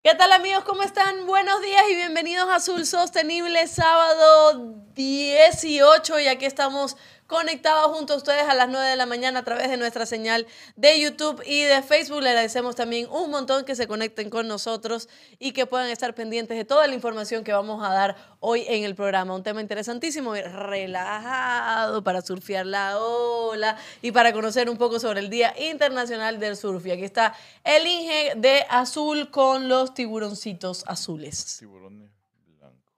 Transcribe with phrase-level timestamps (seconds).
[0.00, 0.62] ¿Qué tal amigos?
[0.62, 1.26] ¿Cómo están?
[1.26, 6.96] Buenos días y bienvenidos a Azul Sostenible, sábado 18 y aquí estamos
[7.28, 10.46] conectados junto a ustedes a las 9 de la mañana a través de nuestra señal
[10.76, 12.22] de YouTube y de Facebook.
[12.22, 16.56] Le agradecemos también un montón que se conecten con nosotros y que puedan estar pendientes
[16.56, 19.34] de toda la información que vamos a dar hoy en el programa.
[19.34, 25.28] Un tema interesantísimo, relajado para surfear la ola y para conocer un poco sobre el
[25.28, 26.86] Día Internacional del Surf.
[26.86, 31.58] Y aquí está el Inge de Azul con los tiburoncitos azules.
[31.58, 32.10] Tiburones
[32.58, 32.94] blancos.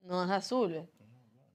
[0.00, 0.88] No es azul.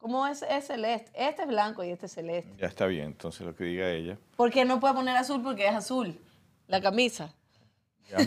[0.02, 1.12] ¿Cómo es, es celeste?
[1.14, 2.52] Este es blanco y este es celeste.
[2.58, 4.18] Ya está bien, entonces lo que diga ella.
[4.36, 5.44] ¿Por qué no puede poner azul?
[5.44, 6.20] Porque es azul.
[6.66, 7.36] La camisa.
[8.10, 8.18] Ya.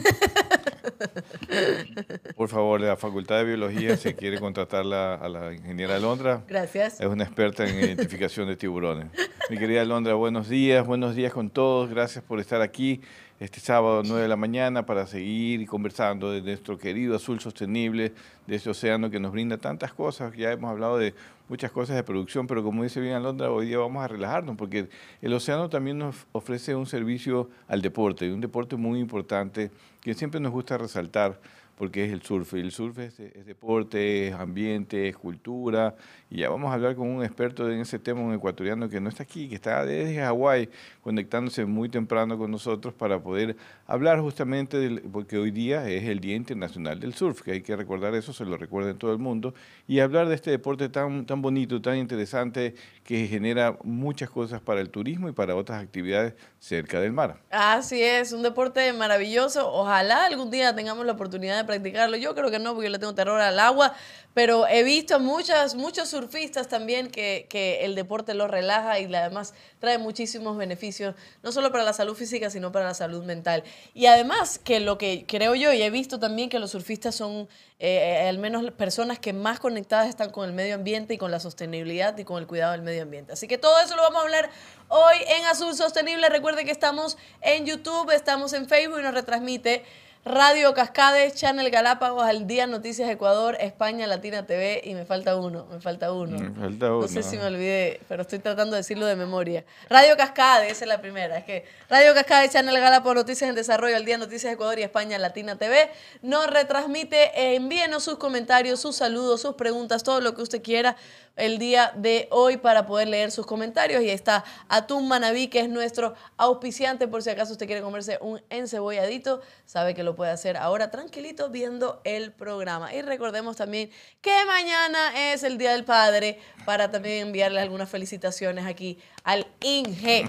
[2.37, 7.01] Por favor, la Facultad de Biología, si quiere contratarla a la ingeniera Alondra, Gracias.
[7.01, 9.07] es una experta en identificación de tiburones.
[9.51, 11.91] Mi querida Alondra, buenos días, buenos días con todos.
[11.91, 13.01] Gracias por estar aquí
[13.41, 18.13] este sábado 9 de la mañana para seguir conversando de nuestro querido azul sostenible,
[18.47, 20.35] de este océano que nos brinda tantas cosas.
[20.37, 21.15] Ya hemos hablado de
[21.49, 24.89] muchas cosas de producción, pero como dice bien Alondra, hoy día vamos a relajarnos porque
[25.21, 29.71] el océano también nos ofrece un servicio al deporte, un deporte muy importante
[30.05, 31.41] que siempre nos gusta resaltar
[31.77, 32.55] porque es el surf.
[32.55, 35.97] Y el surf es, es, deporte, es ambiente, es cultura.
[36.35, 39.09] Y ya vamos a hablar con un experto en ese tema, un ecuatoriano que no
[39.09, 40.69] está aquí, que está desde Hawái,
[41.01, 46.19] conectándose muy temprano con nosotros para poder hablar justamente, del, porque hoy día es el
[46.19, 49.19] Día Internacional del Surf, que hay que recordar eso, se lo recuerda en todo el
[49.19, 49.55] mundo,
[49.87, 54.81] y hablar de este deporte tan, tan bonito, tan interesante, que genera muchas cosas para
[54.81, 57.37] el turismo y para otras actividades cerca del mar.
[57.51, 59.71] Así es, un deporte maravilloso.
[59.71, 62.17] Ojalá algún día tengamos la oportunidad de practicarlo.
[62.17, 63.95] Yo creo que no, porque yo le tengo terror al agua,
[64.33, 69.55] pero he visto muchas, muchos surfistas también que, que el deporte los relaja y además
[69.79, 73.65] trae muchísimos beneficios, no solo para la salud física, sino para la salud mental.
[73.93, 77.49] Y además que lo que creo yo, y he visto también que los surfistas son
[77.81, 81.41] eh, al menos personas que más conectadas están con el medio ambiente y con la
[81.41, 83.33] sostenibilidad y con el cuidado del medio ambiente.
[83.33, 84.51] Así que todo eso lo vamos a hablar
[84.89, 86.29] hoy en Azul Sostenible.
[86.29, 89.85] Recuerde que estamos en YouTube, estamos en Facebook y nos retransmite
[90.27, 95.67] Radio Cascades, Channel Galápagos, Al Día, Noticias Ecuador, España, Latina TV y me falta uno,
[95.71, 96.39] me falta uno.
[96.39, 97.03] Me falta uno.
[97.03, 99.67] No sé si me olvidé, pero estoy tratando de decirlo de memoria.
[99.91, 101.37] Radio Cascades, esa es la primera.
[101.37, 105.19] Es que Radio Cascades, Channel Galápagos, Noticias en Desarrollo, Al Día, Noticias Ecuador y España,
[105.19, 105.91] Latina TV
[106.23, 107.55] nos retransmite.
[107.55, 110.97] Envíenos sus comentarios, sus saludos, sus preguntas, todo lo que usted quiera
[111.37, 114.03] el día de hoy para poder leer sus comentarios.
[114.03, 118.41] Y está Atún Manabí, que es nuestro auspiciante, por si acaso usted quiere comerse un
[118.51, 122.95] encebolladito, sabe que lo puede hacer ahora tranquilito viendo el programa.
[122.95, 123.91] Y recordemos también
[124.21, 130.29] que mañana es el Día del Padre para también enviarle algunas felicitaciones aquí al INGE.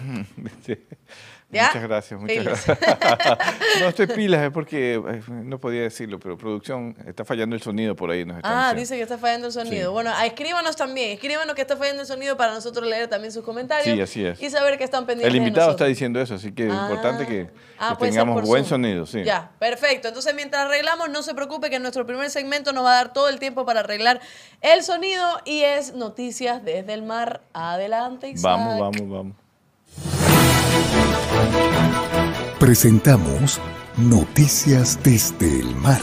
[1.56, 1.68] ¿Ya?
[1.68, 2.66] Muchas gracias, muchas pilas.
[2.66, 3.40] gracias.
[3.82, 7.96] no estoy pilas, es porque eh, no podía decirlo, pero producción está fallando el sonido
[7.96, 8.26] por ahí.
[8.26, 8.80] Nos ah, diciendo.
[8.82, 9.90] dice que está fallando el sonido.
[9.90, 9.94] Sí.
[9.94, 13.96] Bueno, escríbanos también, escríbanos que está fallando el sonido para nosotros leer también sus comentarios.
[13.96, 14.42] Sí, así es.
[14.42, 15.34] Y saber que están pendientes.
[15.34, 17.50] El invitado está diciendo eso, así que es ah, importante que,
[17.80, 18.82] ah, que tengamos buen Zoom.
[18.82, 19.06] sonido.
[19.06, 19.24] Sí.
[19.24, 20.10] Ya, perfecto.
[20.10, 23.14] Entonces, mientras arreglamos, no se preocupe que en nuestro primer segmento nos va a dar
[23.14, 24.20] todo el tiempo para arreglar
[24.62, 27.42] el sonido y es Noticias desde el Mar.
[27.54, 28.44] Adelante, Isaac.
[28.44, 29.45] Vamos, vamos, vamos.
[32.60, 33.60] Presentamos
[33.98, 36.02] Noticias desde el mar.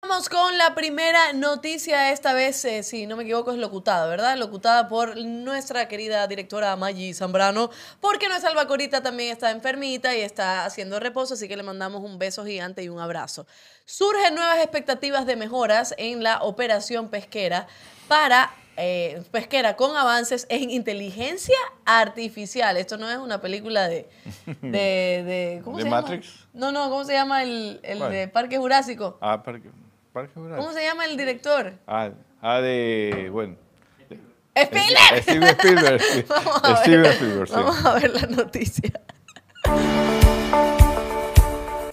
[0.00, 4.38] Vamos con la primera noticia, esta vez, eh, si no me equivoco, es locutada, ¿verdad?
[4.38, 7.70] Locutada por nuestra querida directora Maggi Zambrano,
[8.00, 12.18] porque nuestra albacorita también está enfermita y está haciendo reposo, así que le mandamos un
[12.18, 13.46] beso gigante y un abrazo.
[13.84, 17.66] Surgen nuevas expectativas de mejoras en la operación pesquera
[18.08, 22.76] para eh, pesquera con avances en inteligencia artificial.
[22.76, 24.08] Esto no es una película de...
[24.62, 26.26] de, de ¿Cómo ¿De se Matrix?
[26.26, 26.48] llama?
[26.54, 29.18] No, no, ¿cómo se llama el, el de Parque Jurásico?
[29.20, 29.70] Ah, Parque,
[30.12, 30.62] Parque Jurásico.
[30.62, 31.74] ¿Cómo se llama el director?
[31.86, 32.10] Ah,
[32.40, 33.28] ah de...
[33.30, 33.56] Bueno.
[34.54, 35.22] ¡Spielberg!
[35.22, 36.26] Steven Spielberg.
[36.28, 37.54] Vamos a ver, Spielberg, sí.
[37.54, 38.90] Vamos a ver la noticia.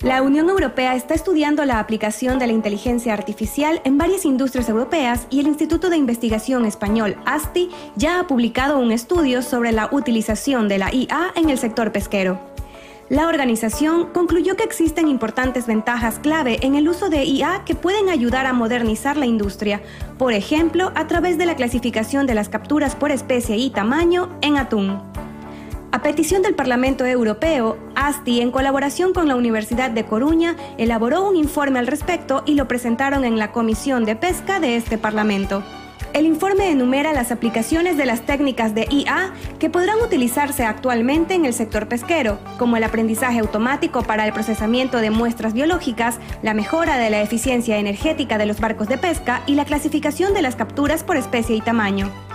[0.07, 5.27] La Unión Europea está estudiando la aplicación de la inteligencia artificial en varias industrias europeas
[5.30, 10.69] y el Instituto de Investigación Español ASTI ya ha publicado un estudio sobre la utilización
[10.69, 12.39] de la IA en el sector pesquero.
[13.09, 18.07] La organización concluyó que existen importantes ventajas clave en el uso de IA que pueden
[18.07, 19.81] ayudar a modernizar la industria,
[20.18, 24.56] por ejemplo, a través de la clasificación de las capturas por especie y tamaño en
[24.56, 25.01] atún.
[25.89, 31.38] A petición del Parlamento Europeo, ASTI, en colaboración con la Universidad de Coruña, elaboró un
[31.38, 35.63] informe al respecto y lo presentaron en la Comisión de Pesca de este Parlamento.
[36.13, 41.45] el informe enumera las aplicaciones de las técnicas de IA que podrán utilizarse actualmente en
[41.45, 46.98] el sector pesquero, como el aprendizaje automático para el procesamiento de muestras biológicas, la mejora
[46.98, 51.04] de la eficiencia energética de los barcos de pesca y la clasificación de las capturas
[51.04, 52.26] por especie y tamaño.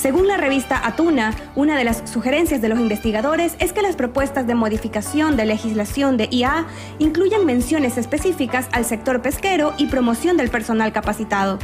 [0.00, 4.46] Según la revista Atuna, una de las sugerencias de los investigadores es que las propuestas
[4.46, 6.66] de modificación de legislación de IA
[6.98, 11.58] incluyan menciones específicas al sector pesquero y promoción del personal capacitado.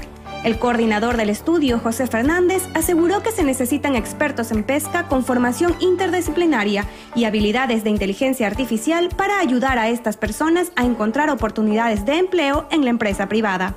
[0.45, 5.75] El coordinador del estudio, José Fernández, aseguró que se necesitan expertos en pesca con formación
[5.81, 6.85] interdisciplinaria
[7.15, 12.69] y habilidades de inteligencia artificial para ayudar a estas personas a encontrar oportunidades de empleo
[12.71, 13.77] en la empresa privada.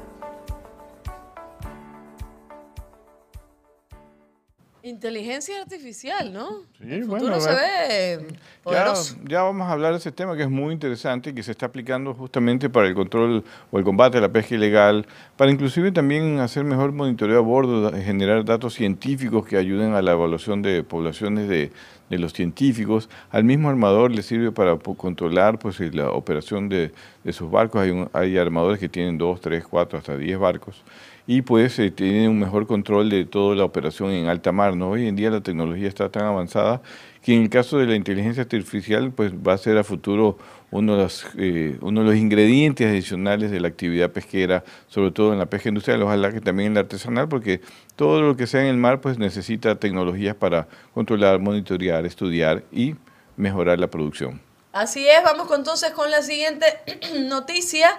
[4.89, 6.47] Inteligencia artificial, ¿no?
[6.79, 9.15] Sí, el bueno, futuro se a ve Ya, poderoso.
[9.27, 11.67] ya vamos a hablar de ese tema que es muy interesante y que se está
[11.67, 15.05] aplicando justamente para el control o el combate de la pesca ilegal,
[15.37, 20.11] para inclusive también hacer mejor monitoreo a bordo, generar datos científicos que ayuden a la
[20.11, 21.71] evaluación de poblaciones de,
[22.09, 23.09] de los científicos.
[23.31, 26.91] Al mismo armador le sirve para controlar pues, eh, la operación de,
[27.23, 27.81] de sus barcos.
[27.81, 30.83] Hay, un- hay armadores que tienen dos, tres, cuatro, hasta diez barcos
[31.31, 34.75] y pues eh, tienen un mejor control de toda la operación en alta mar.
[34.75, 34.89] ¿no?
[34.89, 36.81] Hoy en día la tecnología está tan avanzada
[37.21, 40.39] que en el caso de la inteligencia artificial pues va a ser a futuro
[40.71, 45.31] uno de, los, eh, uno de los ingredientes adicionales de la actividad pesquera, sobre todo
[45.31, 47.61] en la pesca industrial, ojalá que también en la artesanal, porque
[47.95, 52.95] todo lo que sea en el mar pues necesita tecnologías para controlar, monitorear, estudiar y
[53.37, 54.41] mejorar la producción.
[54.73, 56.65] Así es, vamos entonces con la siguiente
[57.19, 57.91] noticia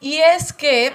[0.00, 0.92] y es que,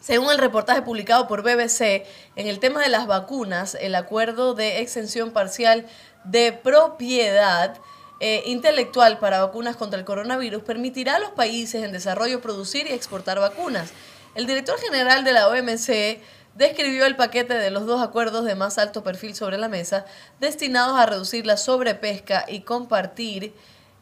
[0.00, 4.80] según el reportaje publicado por BBC, en el tema de las vacunas, el acuerdo de
[4.80, 5.86] exención parcial
[6.24, 7.78] de propiedad
[8.18, 12.92] eh, intelectual para vacunas contra el coronavirus permitirá a los países en desarrollo producir y
[12.92, 13.90] exportar vacunas.
[14.34, 16.20] El director general de la OMC
[16.54, 20.04] describió el paquete de los dos acuerdos de más alto perfil sobre la mesa,
[20.38, 23.54] destinados a reducir la sobrepesca y compartir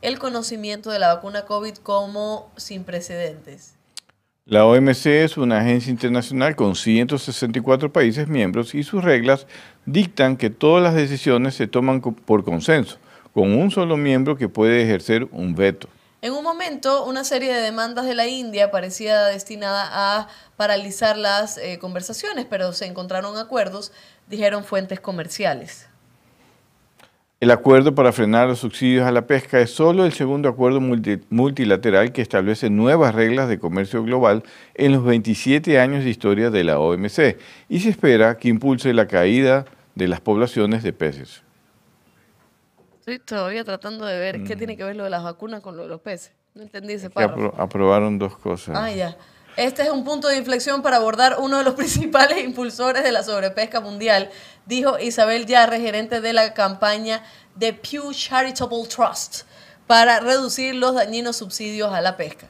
[0.03, 3.78] el conocimiento de la vacuna COVID como sin precedentes.
[4.49, 9.47] La OMC es una agencia internacional con 164 países miembros y sus reglas
[9.85, 12.97] dictan que todas las decisiones se toman por consenso,
[13.35, 15.91] con un solo miembro que puede ejercer un veto.
[16.23, 21.59] En un momento, una serie de demandas de la India parecía destinada a paralizar las
[21.59, 23.93] eh, conversaciones, pero se encontraron acuerdos,
[24.29, 25.88] dijeron fuentes comerciales.
[27.41, 31.21] El acuerdo para frenar los subsidios a la pesca es solo el segundo acuerdo multi-
[31.31, 34.43] multilateral que establece nuevas reglas de comercio global
[34.75, 37.39] en los 27 años de historia de la OMC
[37.69, 41.45] y se espera que impulse la caída de las poblaciones de peces.
[42.99, 45.85] Estoy todavía tratando de ver qué tiene que ver lo de las vacunas con lo
[45.85, 46.33] de los peces.
[46.57, 47.53] No entendí ese párrafo.
[47.53, 48.77] apro- aprobaron dos cosas.
[48.77, 49.17] Ah, ya.
[49.59, 53.25] Este es un punto de inflexión para abordar uno de los principales impulsores de la
[53.25, 54.31] sobrepesca mundial,
[54.67, 57.25] dijo Isabel Yarre, gerente de la campaña
[57.57, 59.43] de Pew Charitable Trust,
[59.89, 62.47] para reducir los dañinos subsidios a la pesca.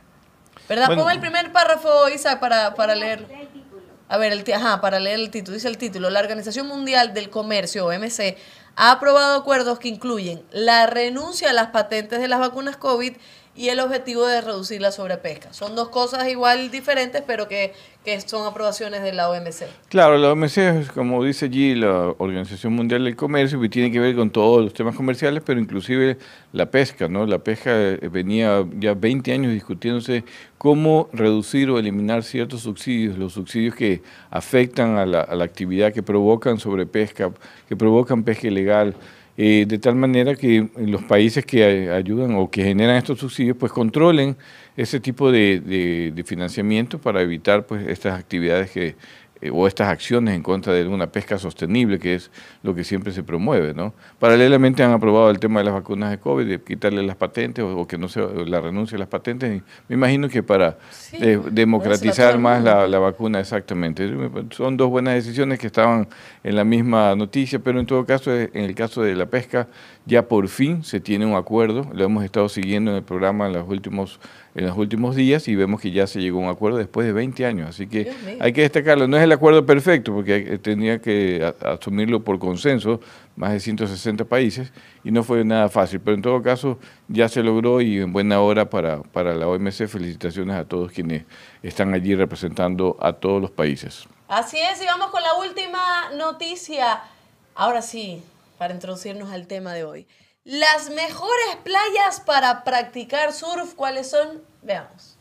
[0.69, 0.88] ¿Verdad?
[0.88, 1.05] Bueno.
[1.05, 3.26] Pon el primer párrafo, Isa, para, para leer.
[4.10, 5.55] A ver, el, ajá, para leer el título.
[5.55, 8.37] Dice el título, la Organización Mundial del Comercio, OMC,
[8.76, 13.15] ha aprobado acuerdos que incluyen la renuncia a las patentes de las vacunas COVID
[13.59, 15.53] y el objetivo de reducir la sobrepesca.
[15.53, 17.73] Son dos cosas igual diferentes, pero que,
[18.05, 19.65] que son aprobaciones de la OMC.
[19.88, 23.99] Claro, la OMC es, como dice allí, la Organización Mundial del Comercio, que tiene que
[23.99, 26.19] ver con todos los temas comerciales, pero inclusive
[26.53, 27.26] la pesca, ¿no?
[27.26, 30.22] La pesca eh, venía ya 20 años discutiéndose
[30.58, 36.58] cómo reducir o eliminar ciertos subsidios, los subsidios que afectan a la, actividad, que provocan
[36.58, 37.32] sobrepesca,
[37.69, 38.94] que provocan pesca ilegal.
[39.41, 43.70] eh, de tal manera que los países que ayudan o que generan estos subsidios pues
[43.70, 44.36] controlen
[44.77, 48.96] ese tipo de, de- de financiamiento para evitar pues estas actividades que
[49.40, 52.30] eh, o estas acciones en contra de una pesca sostenible, que es
[52.62, 53.74] lo que siempre se promueve.
[53.74, 53.94] ¿no?
[54.18, 57.78] Paralelamente han aprobado el tema de las vacunas de COVID, de quitarle las patentes o,
[57.78, 59.62] o que no se la renuncia a las patentes.
[59.88, 64.10] Me imagino que para Sí, eh, democratizar más la, la vacuna, exactamente.
[64.50, 66.08] Son dos buenas decisiones que estaban
[66.44, 69.68] en la misma noticia, pero en todo caso, eh, en el caso de la pesca,
[70.08, 71.86] ya por fin se tiene un acuerdo.
[71.93, 74.19] Lo hemos estado siguiendo en el programa en los últimos,
[74.55, 77.12] en los últimos días y vemos que ya se llegó a un acuerdo después de
[77.12, 77.69] 20 años.
[77.69, 78.10] Así que
[78.41, 79.06] hay que destacarlo.
[79.06, 83.00] No es el acuerdo perfecto, porque hay- tenía que asumirlo por consenso,
[83.36, 84.72] más de 160 países,
[85.05, 86.00] y no fue nada fácil.
[86.00, 89.86] Pero en todo caso, ya se logró y en buena hora para, para la OMC.
[89.88, 91.24] Felicitaciones a todos quienes
[91.62, 94.06] están allí representando a todos los países.
[94.27, 95.79] Así es, y vamos con la última
[96.17, 97.00] noticia.
[97.55, 98.22] Ahora sí,
[98.58, 100.06] para introducirnos al tema de hoy.
[100.44, 104.43] Las mejores playas para practicar surf, ¿cuáles son?
[104.62, 105.19] Veamos.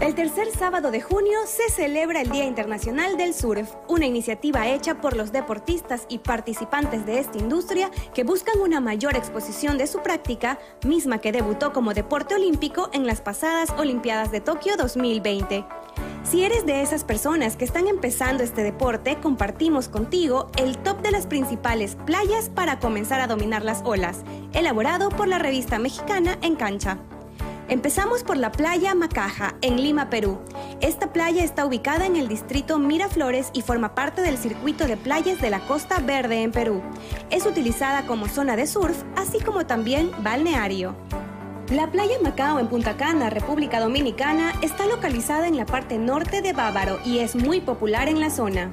[0.00, 5.00] El tercer sábado de junio se celebra el Día Internacional del Surf, una iniciativa hecha
[5.00, 10.00] por los deportistas y participantes de esta industria que buscan una mayor exposición de su
[10.00, 15.66] práctica, misma que debutó como deporte olímpico en las pasadas Olimpiadas de Tokio 2020.
[16.30, 21.10] Si eres de esas personas que están empezando este deporte, compartimos contigo el top de
[21.10, 26.54] las principales playas para comenzar a dominar las olas, elaborado por la revista mexicana En
[26.54, 26.98] Cancha.
[27.68, 30.38] Empezamos por la playa Macaja, en Lima, Perú.
[30.82, 35.40] Esta playa está ubicada en el distrito Miraflores y forma parte del circuito de playas
[35.40, 36.82] de la Costa Verde en Perú.
[37.30, 40.94] Es utilizada como zona de surf, así como también balneario.
[41.70, 46.54] La playa Macao en Punta Cana, República Dominicana, está localizada en la parte norte de
[46.54, 48.70] Bávaro y es muy popular en la zona.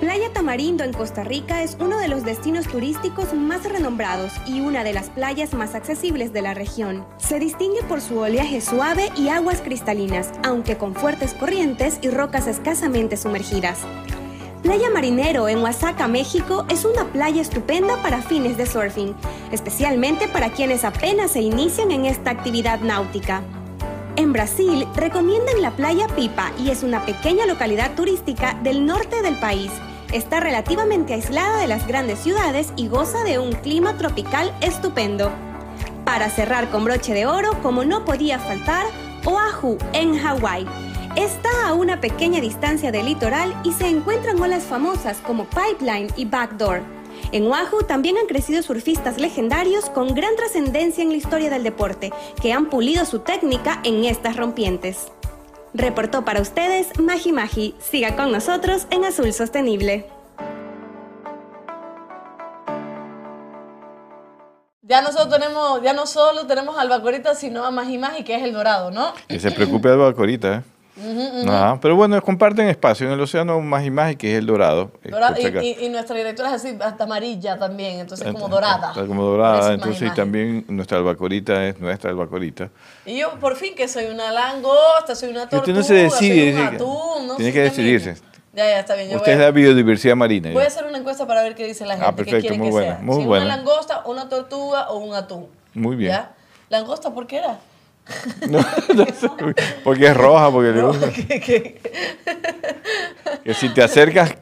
[0.00, 4.84] Playa Tamarindo en Costa Rica es uno de los destinos turísticos más renombrados y una
[4.84, 7.06] de las playas más accesibles de la región.
[7.16, 12.46] Se distingue por su oleaje suave y aguas cristalinas, aunque con fuertes corrientes y rocas
[12.48, 13.78] escasamente sumergidas.
[14.62, 19.14] Playa Marinero en Oaxaca, México, es una playa estupenda para fines de surfing,
[19.52, 23.42] especialmente para quienes apenas se inician en esta actividad náutica.
[24.16, 29.36] En Brasil recomiendan la playa Pipa y es una pequeña localidad turística del norte del
[29.36, 29.70] país.
[30.12, 35.30] Está relativamente aislada de las grandes ciudades y goza de un clima tropical estupendo.
[36.04, 38.86] Para cerrar con broche de oro, como no podía faltar,
[39.26, 40.66] Oahu en Hawái.
[41.16, 46.26] Está a una pequeña distancia del litoral y se encuentran olas famosas como Pipeline y
[46.26, 46.82] Backdoor.
[47.32, 52.12] En Oahu también han crecido surfistas legendarios con gran trascendencia en la historia del deporte,
[52.42, 55.10] que han pulido su técnica en estas rompientes.
[55.72, 57.74] Reportó para ustedes Magi Magi.
[57.78, 60.06] Siga con nosotros en Azul Sostenible.
[64.82, 68.52] Ya nosotros tenemos, ya no solo tenemos albacorita, sino a Magi Magi, que es el
[68.52, 69.14] dorado, ¿no?
[69.26, 70.75] Que se preocupe Albacorita, ¿eh?
[71.46, 74.90] Ajá, pero bueno, comparten espacio en el océano más y más, que es el dorado.
[75.04, 78.88] eh, Dorado, y, y- y nuestra directora es así, hasta amarilla también, entonces como dorada.
[78.90, 82.70] Está como dorada, entonces y también nuestra albacorita es nuestra albacorita.
[83.04, 86.52] Y yo por fin que soy una langosta, soy una usted tortuga, no se decide,
[86.52, 88.16] soy un atún, no tiene que decidirse.
[88.54, 89.10] Ya, ya, está bien.
[89.10, 90.48] Yo Usted es la a, biodiversidad marina.
[90.50, 90.68] voy a ya.
[90.68, 92.72] hacer una encuesta para ver qué dice la gente, Ah, qué perfecto, quiere muy que
[92.72, 93.04] buena, sea.
[93.04, 93.44] muy si buena.
[93.44, 95.46] una langosta, una tortuga o un atún.
[95.74, 96.12] Muy bien.
[96.12, 96.32] ¿Ya?
[96.70, 97.58] ¿Langosta por qué era?
[98.48, 98.58] No,
[98.94, 99.28] no sé,
[99.82, 101.10] porque es roja, porque le gusta.
[101.14, 101.80] ¿Qué- qué?
[103.42, 104.34] Que si te acercas,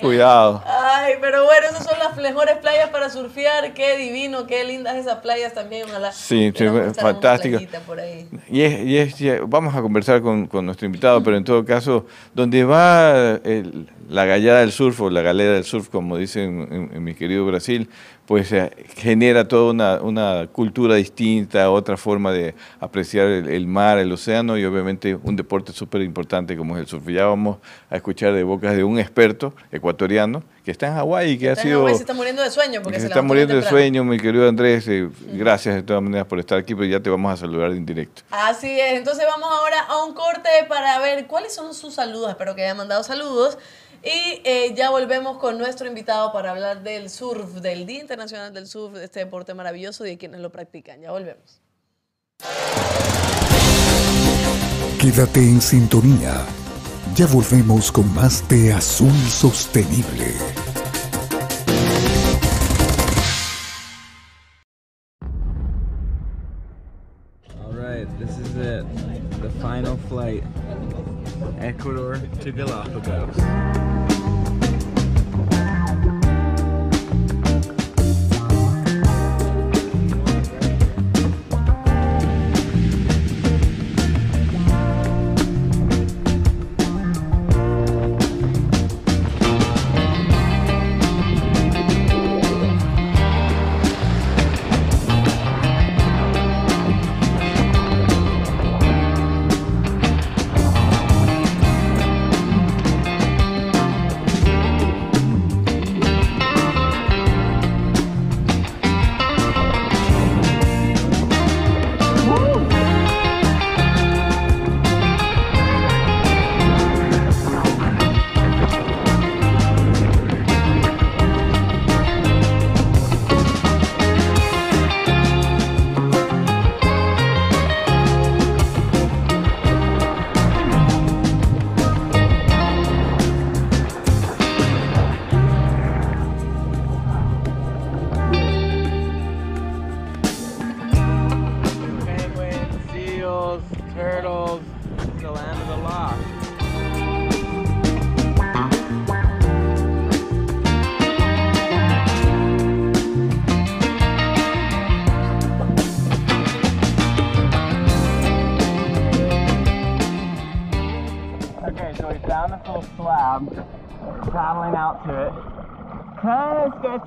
[0.00, 0.62] cuidado.
[0.66, 3.74] Ay, pero bueno, esas son las mejores playas para surfear.
[3.74, 5.84] Qué divino, qué lindas esas playas también.
[5.88, 6.12] Ojalá.
[6.12, 6.64] Sí, sí,
[6.98, 7.56] fantástico.
[7.58, 8.28] playita por ahí.
[8.48, 11.64] Y es, y es- y vamos a conversar con, con nuestro invitado, pero en todo
[11.64, 16.68] caso, donde va el- la gallada del surf o la galera del surf, como dicen
[16.70, 17.88] en, en mi querido Brasil,
[18.26, 23.98] pues eh, genera toda una, una cultura distinta, otra forma de apreciar el, el mar,
[23.98, 27.06] el océano y obviamente un deporte súper importante como es el surf.
[27.08, 31.38] Ya vamos a escuchar de bocas de un experto ecuatoriano que está en Hawái y
[31.38, 31.86] que ha Está en sido...
[31.88, 34.48] Se está muriendo de sueño porque que se, se está muriendo de sueño, mi querido
[34.48, 34.88] Andrés.
[34.88, 37.86] eh, gracias de todas maneras por estar aquí, pero ya te vamos a saludar en
[37.86, 38.22] directo.
[38.32, 42.30] Así es, entonces vamos ahora a un corte para ver cuáles son sus saludos.
[42.30, 43.56] Espero que hayan mandado saludos.
[44.02, 48.66] Y eh, ya volvemos con nuestro invitado para hablar del surf, del Día Internacional del
[48.66, 51.00] Surf, de este deporte maravilloso y de quienes lo practican.
[51.00, 51.60] Ya volvemos.
[55.00, 56.44] Quédate en sintonía.
[57.14, 60.34] Ya volvemos con más de Azul Sostenible.
[67.64, 68.84] All right, this is it.
[69.40, 70.42] The final flight.
[71.58, 73.95] Ecuador to Galapagos.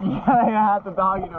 [0.04, 1.39] yeah, they had the dog, you.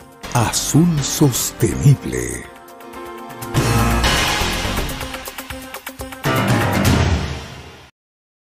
[0.33, 2.43] Azul Sostenible.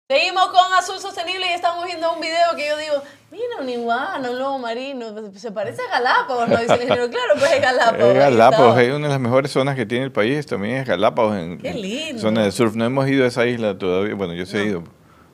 [0.09, 4.29] Seguimos con Azul Sostenible y estamos viendo un video que yo digo, mira un iguana,
[4.29, 6.57] un lobo marino, se parece a Galápagos, ¿no?
[6.57, 8.07] Dice el ingeniero, claro, pues es Galápagos.
[8.13, 11.37] Es Galápagos, es una de las mejores zonas que tiene el país, también es Galápagos
[11.37, 12.21] en Qué lindo.
[12.21, 12.75] zona de surf.
[12.75, 14.83] No hemos ido a esa isla todavía, bueno, yo sí he ido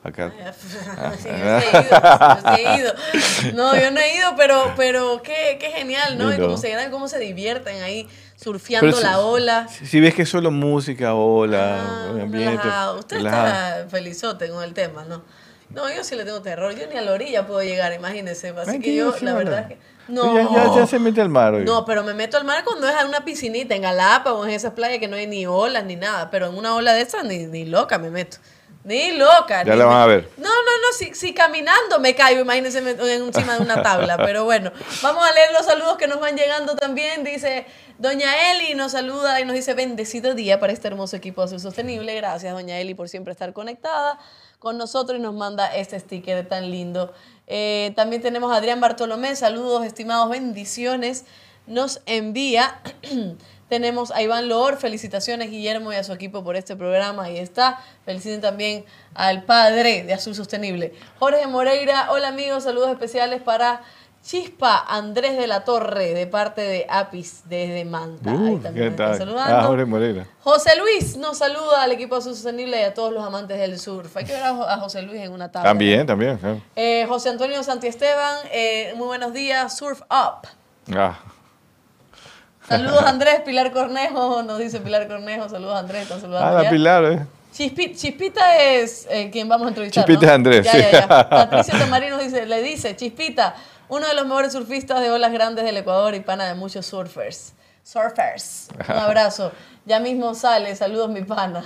[0.02, 0.32] acá.
[1.18, 2.92] Sí, yo he ido, yo he ido.
[3.54, 6.32] No, yo no he ido, pero, pero qué, qué genial, ¿no?
[6.34, 9.68] Y cómo se quedan, cómo se divierten ahí surfeando si- la ola.
[9.68, 12.38] Si, ves que es solo música, ola, Ah, ambiente.
[12.62, 12.98] relajado.
[13.00, 13.46] Usted relajado.
[13.80, 15.22] está felizote con el tema, ¿no?
[15.70, 16.74] No, yo sí le tengo terror.
[16.74, 18.48] Yo ni a la orilla puedo llegar, imagínese.
[18.58, 19.78] Así que yo, la verdad es que.
[20.08, 20.34] No.
[20.34, 21.64] Ya, ya- ya se mete al mar hoy.
[21.64, 24.72] No, pero me meto al mar cuando es a una piscinita en Galápagos, en esas
[24.72, 26.28] playas que no hay ni olas ni nada.
[26.30, 28.38] Pero en una ola de esas ni, ni loca me meto.
[28.82, 29.62] Ni loca.
[29.64, 30.28] Ya ni- la van a ver.
[30.38, 30.92] No, no, no.
[30.98, 34.16] Si, si caminando me caigo, imagínense encima de una tabla.
[34.24, 37.22] Pero bueno, vamos a leer los saludos que nos van llegando también.
[37.22, 37.66] Dice
[37.98, 42.14] Doña Eli, nos saluda y nos dice bendecido día para este hermoso equipo Azul Sostenible.
[42.14, 44.18] Gracias, Doña Eli, por siempre estar conectada
[44.58, 47.12] con nosotros y nos manda este sticker tan lindo.
[47.46, 51.24] Eh, también tenemos a Adrián Bartolomé, saludos, estimados, bendiciones.
[51.66, 52.80] Nos envía,
[53.70, 57.78] tenemos a Iván Loor, felicitaciones Guillermo y a su equipo por este programa, ahí está.
[58.04, 60.92] Feliciten también al padre de Azul Sostenible.
[61.18, 63.80] Jorge Moreira, hola amigos, saludos especiales para
[64.22, 68.30] Chispa Andrés de la Torre, de parte de Apis, desde Manta.
[68.30, 69.18] Ahí Uh, también ¿Qué me está tal?
[69.18, 69.56] saludando.
[69.56, 70.26] Ah, Jorge Moreira.
[70.42, 74.14] José Luis nos saluda al equipo Azul Sostenible y a todos los amantes del surf.
[74.18, 75.70] Hay que ver a, Jo- a José Luis en una tabla.
[75.70, 76.38] También, también.
[76.76, 80.46] Eh, José Antonio Santiesteban, eh, muy buenos días, Surf Up.
[80.94, 81.18] Ah,
[82.70, 86.70] Saludos Andrés, Pilar Cornejo, nos dice Pilar Cornejo, saludos Andrés, están saludando ah, la.
[86.70, 87.26] Pilar, ¿eh?
[87.52, 90.04] Chispi- Chispita es eh, quien vamos a entrevistar.
[90.04, 90.30] Chispita ¿no?
[90.30, 90.78] es Andrés, Ya, sí.
[90.78, 91.28] ya, ya.
[91.28, 91.74] Patricia
[92.08, 93.56] nos dice, le dice, Chispita,
[93.88, 97.54] uno de los mejores surfistas de olas grandes del Ecuador y pana de muchos surfers.
[97.82, 98.68] Surfers.
[98.88, 99.50] Un abrazo.
[99.84, 101.64] Ya mismo sale, saludos mi pana.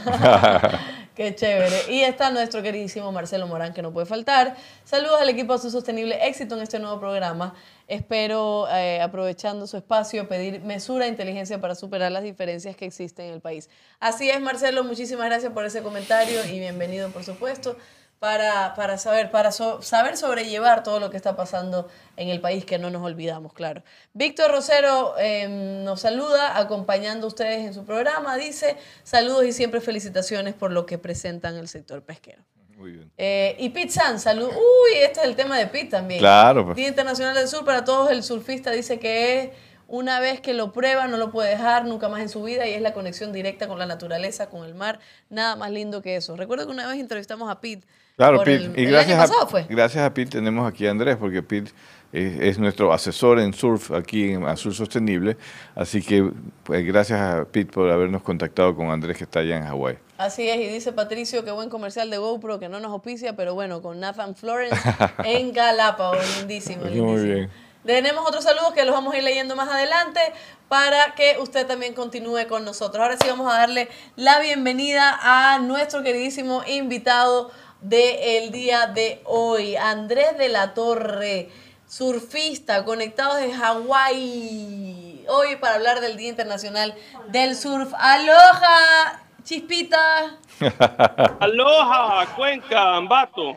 [1.14, 1.92] Qué chévere.
[1.92, 4.56] Y está nuestro queridísimo Marcelo Morán, que no puede faltar.
[4.84, 6.26] Saludos al equipo Azul Sostenible.
[6.26, 7.54] Éxito en este nuevo programa.
[7.86, 13.26] Espero, eh, aprovechando su espacio, pedir mesura e inteligencia para superar las diferencias que existen
[13.26, 13.68] en el país.
[14.00, 14.84] Así es, Marcelo.
[14.84, 17.76] Muchísimas gracias por ese comentario y bienvenido, por supuesto,
[18.20, 22.64] para, para saber, para so- saber sobrellevar todo lo que está pasando en el país,
[22.64, 23.82] que no nos olvidamos, claro.
[24.14, 25.46] Víctor Rosero eh,
[25.84, 28.36] nos saluda, acompañando a ustedes en su programa.
[28.38, 32.42] Dice, saludos y siempre felicitaciones por lo que presentan el sector pesquero.
[32.84, 33.10] Muy bien.
[33.16, 34.48] Eh, y Pete San, salud.
[34.50, 36.20] Uy, este es el tema de Pete también.
[36.20, 36.76] Claro, pues.
[36.76, 38.10] Día Internacional del Sur para todos.
[38.10, 39.50] El surfista dice que es
[39.88, 42.74] una vez que lo prueba, no lo puede dejar nunca más en su vida y
[42.74, 45.00] es la conexión directa con la naturaleza, con el mar.
[45.30, 46.36] Nada más lindo que eso.
[46.36, 47.86] Recuerdo que una vez entrevistamos a Pete.
[48.16, 48.66] Claro, Pete.
[48.66, 49.64] el- y el gracias año pasado a, fue.
[49.66, 51.72] gracias a Pete tenemos aquí a Andrés, porque Pete
[52.14, 55.36] es, es nuestro asesor en surf aquí en Azul Sostenible.
[55.74, 56.30] Así que
[56.62, 59.98] pues, gracias a Pete por habernos contactado con Andrés que está allá en Hawái.
[60.16, 63.54] Así es, y dice Patricio, qué buen comercial de GoPro que no nos auspicia, pero
[63.54, 64.80] bueno, con Nathan Florence
[65.24, 67.34] en Galápagos, lindísimo, Muy lindísimo.
[67.34, 67.50] bien.
[67.84, 70.20] Tenemos otros saludos que los vamos a ir leyendo más adelante
[70.68, 73.02] para que usted también continúe con nosotros.
[73.02, 77.50] Ahora sí vamos a darle la bienvenida a nuestro queridísimo invitado
[77.82, 81.50] del día de hoy, Andrés de la Torre,
[81.88, 85.24] surfista, conectado desde Hawái.
[85.28, 86.94] Hoy para hablar del Día Internacional
[87.28, 87.92] del Surf.
[87.98, 89.20] ¡Aloha!
[89.44, 90.36] Chispita.
[91.40, 93.56] Aloha, Cuenca, Ambato.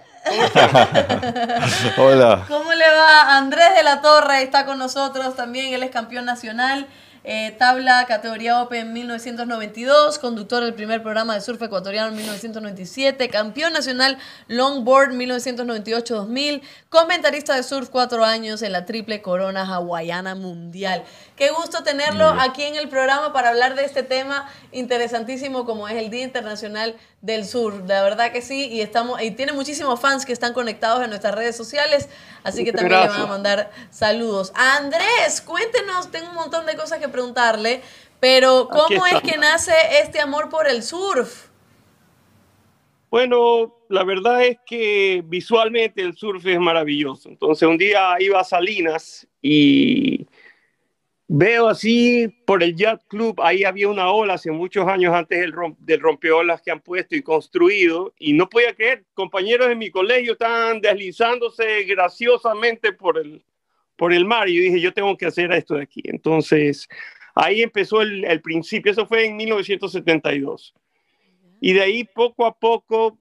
[1.97, 2.43] Hola.
[2.47, 3.37] ¿Cómo le va?
[3.37, 6.87] Andrés de la Torre está con nosotros también, él es campeón nacional,
[7.29, 13.73] eh, tabla categoría Open 1992, conductor del primer programa de surf ecuatoriano en 1997, campeón
[13.73, 21.03] nacional longboard 1998-2000, comentarista de surf cuatro años en la triple corona hawaiana mundial.
[21.35, 25.95] Qué gusto tenerlo aquí en el programa para hablar de este tema interesantísimo como es
[25.95, 26.95] el Día Internacional
[27.27, 27.85] del Surf.
[27.85, 31.35] La verdad que sí, y estamos y tiene muchísimos fans que están conectados en nuestras
[31.35, 32.09] redes sociales,
[32.43, 34.51] así que también le van a mandar saludos.
[34.55, 37.81] Andrés, cuéntenos, tengo un montón de cosas que preguntarle,
[38.19, 41.47] pero ¿cómo es que nace este amor por el surf?
[43.09, 47.29] Bueno, la verdad es que visualmente el surf es maravilloso.
[47.29, 50.26] Entonces un día iba a Salinas y
[51.27, 55.53] veo así por el Yacht Club, ahí había una ola hace muchos años antes del,
[55.79, 60.33] del rompeolas que han puesto y construido y no podía creer, compañeros de mi colegio
[60.33, 63.43] estaban deslizándose graciosamente por el,
[63.97, 66.01] por el mar y yo dije, yo tengo que hacer esto de aquí.
[66.05, 66.87] Entonces
[67.35, 70.73] ahí empezó el, el principio, eso fue en 1972.
[71.59, 73.17] Y de ahí poco a poco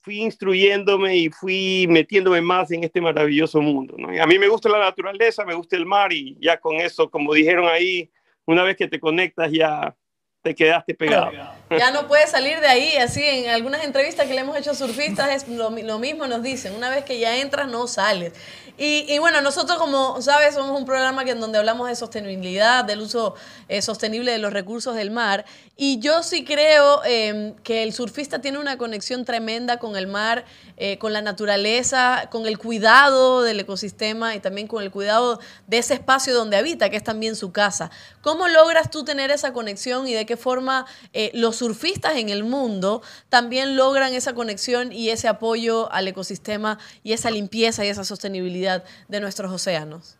[0.00, 3.94] fui instruyéndome y fui metiéndome más en este maravilloso mundo.
[3.98, 4.08] ¿no?
[4.22, 7.34] A mí me gusta la naturaleza, me gusta el mar y ya con eso, como
[7.34, 8.10] dijeron ahí,
[8.46, 9.94] una vez que te conectas ya
[10.42, 11.32] te quedaste pegado.
[11.70, 14.74] Ya no puedes salir de ahí, así en algunas entrevistas que le hemos hecho a
[14.74, 18.32] surfistas es lo, lo mismo nos dicen, una vez que ya entras no sales.
[18.78, 22.84] Y, y bueno, nosotros como sabes somos un programa que en donde hablamos de sostenibilidad,
[22.84, 23.34] del uso
[23.68, 25.44] eh, sostenible de los recursos del mar
[25.80, 30.44] y yo sí creo eh, que el surfista tiene una conexión tremenda con el mar,
[30.76, 35.78] eh, con la naturaleza, con el cuidado del ecosistema y también con el cuidado de
[35.78, 37.92] ese espacio donde habita, que es también su casa.
[38.28, 42.44] ¿Cómo logras tú tener esa conexión y de qué forma eh, los surfistas en el
[42.44, 48.04] mundo también logran esa conexión y ese apoyo al ecosistema y esa limpieza y esa
[48.04, 50.18] sostenibilidad de nuestros océanos?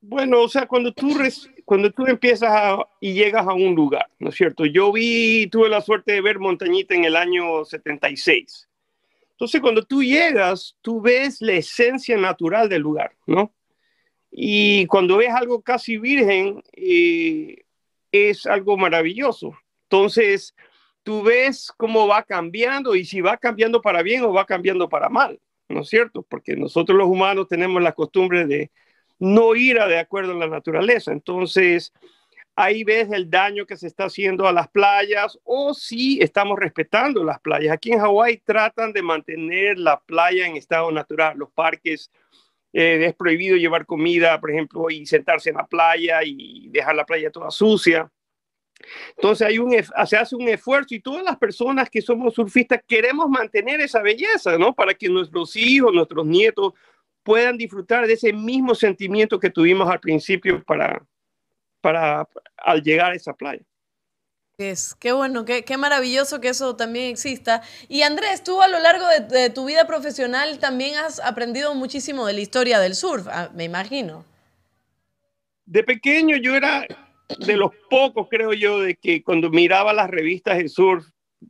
[0.00, 1.10] Bueno, o sea, cuando tú,
[1.64, 4.64] cuando tú empiezas a- y llegas a un lugar, ¿no es cierto?
[4.66, 8.68] Yo vi, tuve la suerte de ver Montañita en el año 76.
[9.32, 13.52] Entonces, cuando tú llegas, tú ves la esencia natural del lugar, ¿no?
[14.32, 17.64] Y cuando ves algo casi virgen, eh,
[18.10, 19.52] es algo maravilloso.
[19.84, 20.54] Entonces,
[21.02, 25.10] tú ves cómo va cambiando y si va cambiando para bien o va cambiando para
[25.10, 26.22] mal, ¿no es cierto?
[26.22, 28.70] Porque nosotros los humanos tenemos la costumbre de
[29.18, 31.12] no ir a de acuerdo a la naturaleza.
[31.12, 31.92] Entonces,
[32.56, 37.22] ahí ves el daño que se está haciendo a las playas o si estamos respetando
[37.22, 37.72] las playas.
[37.72, 41.36] Aquí en Hawái tratan de mantener la playa en estado natural.
[41.36, 42.10] Los parques
[42.72, 47.04] eh, es prohibido llevar comida, por ejemplo, y sentarse en la playa y dejar la
[47.04, 48.10] playa toda sucia.
[49.16, 52.80] Entonces hay un, ef- se hace un esfuerzo y todas las personas que somos surfistas
[52.86, 54.74] queremos mantener esa belleza, ¿no?
[54.74, 56.72] Para que nuestros hijos, nuestros nietos
[57.22, 61.04] puedan disfrutar de ese mismo sentimiento que tuvimos al principio para,
[61.80, 63.62] para al llegar a esa playa.
[64.98, 67.62] Qué bueno, qué, maravilloso que eso también exista.
[67.88, 72.34] Y Andrés, tú a lo largo de, tu vida profesional también has aprendido muchísimo de
[72.34, 74.24] la historia del surf, ah, me imagino.
[75.66, 76.86] De pequeño yo era
[77.38, 81.06] de los pocos, creo yo, de que cuando miraba las revistas de surf,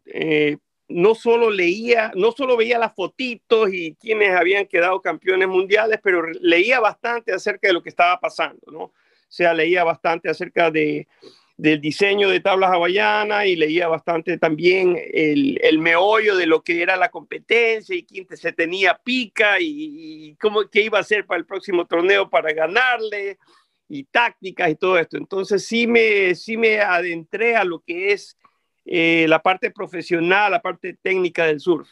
[0.07, 0.57] eh,
[0.89, 6.23] no solo leía, no solo veía las fotitos y quienes habían quedado campeones mundiales, pero
[6.41, 8.83] leía bastante acerca de lo que estaba pasando, ¿no?
[8.85, 11.09] O sea, leía bastante acerca de,
[11.63, 16.83] del diseño de tablas hawaianas y leía bastante también el, el meollo de lo que
[16.83, 21.25] era la competencia y quién se tenía pica y, y cómo, qué iba a hacer
[21.25, 23.39] para el próximo torneo para ganarle
[23.89, 25.17] y tácticas y todo esto.
[25.17, 28.37] Entonces sí me, sí me adentré a lo que es
[28.85, 31.89] eh, la parte profesional, la parte técnica del surf.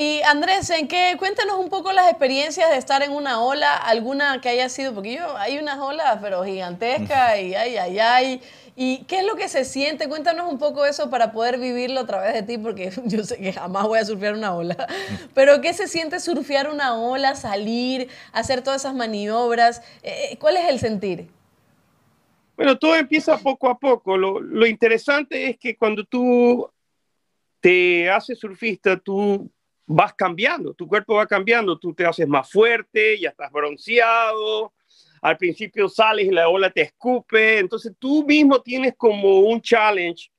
[0.00, 1.16] Y Andrés, ¿en qué?
[1.18, 5.16] Cuéntanos un poco las experiencias de estar en una ola, alguna que haya sido, porque
[5.16, 8.40] yo hay unas olas pero gigantescas y ay, ay, ay.
[8.76, 10.08] ¿Y qué es lo que se siente?
[10.08, 13.52] Cuéntanos un poco eso para poder vivirlo a través de ti, porque yo sé que
[13.52, 14.86] jamás voy a surfear una ola.
[15.34, 19.82] Pero ¿qué se siente surfear una ola, salir, hacer todas esas maniobras?
[20.04, 21.26] Eh, ¿Cuál es el sentir?
[22.56, 24.16] Bueno, todo empieza poco a poco.
[24.16, 26.70] Lo, lo interesante es que cuando tú
[27.60, 29.50] te haces surfista, tú
[29.90, 34.74] vas cambiando, tu cuerpo va cambiando, tú te haces más fuerte, ya estás bronceado,
[35.22, 40.30] al principio sales y la ola te escupe, entonces tú mismo tienes como un challenge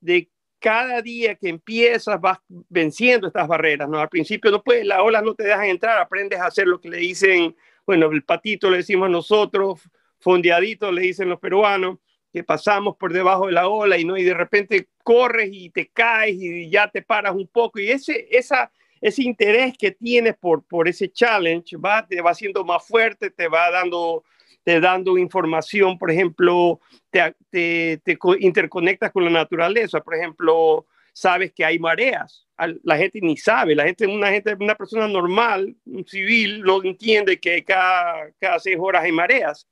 [0.00, 2.38] de cada día que empiezas vas
[2.68, 3.98] venciendo estas barreras, ¿no?
[3.98, 6.88] Al principio no puedes, las olas no te dejan entrar, aprendes a hacer lo que
[6.88, 9.80] le dicen, bueno, el patito le decimos nosotros,
[10.20, 11.98] fondeadito le dicen los peruanos,
[12.32, 15.88] que pasamos por debajo de la ola y no y de repente corres y te
[15.88, 18.70] caes y ya te paras un poco y ese esa
[19.02, 23.48] ese interés que tienes por, por ese challenge va, te va haciendo más fuerte, te
[23.48, 24.24] va dando,
[24.62, 31.52] te dando información, por ejemplo, te, te, te interconectas con la naturaleza, por ejemplo, sabes
[31.52, 32.46] que hay mareas,
[32.84, 37.40] la gente ni sabe, la gente, una gente, una persona normal, un civil, no entiende
[37.40, 39.66] que cada, cada seis horas hay mareas.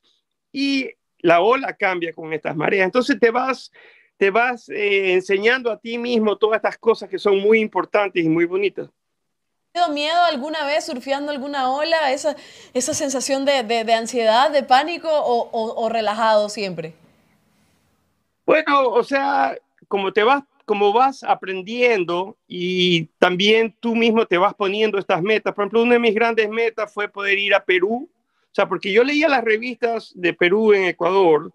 [0.53, 0.91] Y
[1.21, 3.71] la ola cambia con estas mareas, entonces te vas
[4.17, 8.29] te vas eh, enseñando a ti mismo todas estas cosas que son muy importantes y
[8.29, 8.91] muy bonitas
[9.73, 12.13] tenido miedo alguna vez surfeando alguna ola?
[12.13, 12.37] ¿Esa,
[12.75, 16.95] esa sensación de, de, ansiedad, de pánico o, o, relajado siempre?
[18.47, 19.57] Bueno, o sea,
[19.89, 25.55] como te vas, como vas aprendiendo y también tú mismo te vas poniendo estas metas.
[25.55, 28.09] Por ejemplo, una de mis grandes metas fue poder ir a Perú.
[28.13, 31.53] O sea, porque yo leía las revistas de Perú en Ecuador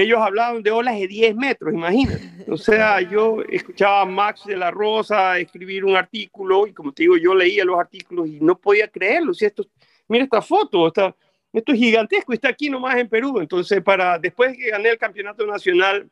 [0.00, 2.44] ellos hablaban de olas de 10 metros, imagínate.
[2.48, 7.04] O sea, yo escuchaba a Max de la Rosa escribir un artículo y como te
[7.04, 9.32] digo, yo leía los artículos y no podía creerlo.
[9.32, 9.64] Si esto,
[10.08, 11.14] mira esta foto, está,
[11.52, 13.40] esto es gigantesco, está aquí nomás en Perú.
[13.40, 16.10] Entonces, para después que gané el campeonato nacional,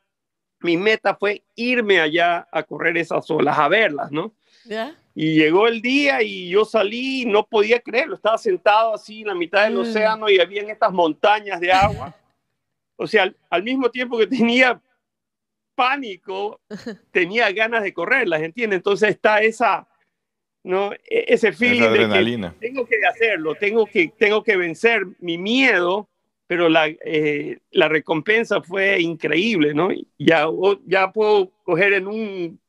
[0.61, 4.35] mi meta fue irme allá a correr esas olas, a verlas, ¿no?
[5.15, 8.17] Y llegó el día y yo salí y no podía creerlo.
[8.17, 9.81] Estaba sentado así en la mitad del mm.
[9.81, 12.15] océano y había estas montañas de agua.
[12.97, 14.81] O sea, al, mismo tiempo que tenía
[15.75, 16.61] pánico,
[17.11, 18.79] tenía ganas de correr, ¿las entiendes?
[18.79, 19.89] Entonces está esa,
[20.63, 20.93] ¿no?
[20.93, 26.09] E, ese feeling de que tengo que hacerlo, tengo que, tengo que vencer mi miedo,
[26.47, 29.89] pero la, eh, la recompensa fue increíble, ¿no?
[30.19, 30.47] Ya,
[30.87, 32.61] ya puedo coger en un,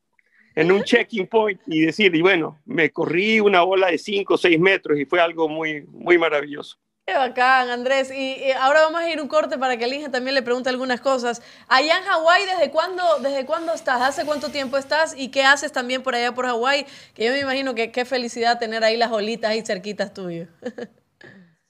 [0.55, 4.37] en un checking point y decir, y bueno, me corrí una bola de 5 o
[4.37, 6.77] 6 metros y fue algo muy, muy maravilloso.
[7.07, 8.11] Qué bacán, Andrés.
[8.11, 11.43] Y, ahora vamos a ir un corte para que Linja también le pregunte algunas cosas.
[11.67, 14.01] Allá en Hawái, ¿desde cuándo, ¿desde cuándo estás?
[14.01, 15.15] ¿Hace cuánto tiempo estás?
[15.15, 16.87] ¿Y qué haces también por allá por Hawái?
[17.13, 20.49] Que yo me imagino que qué felicidad tener ahí las olitas ahí cerquitas tuyas.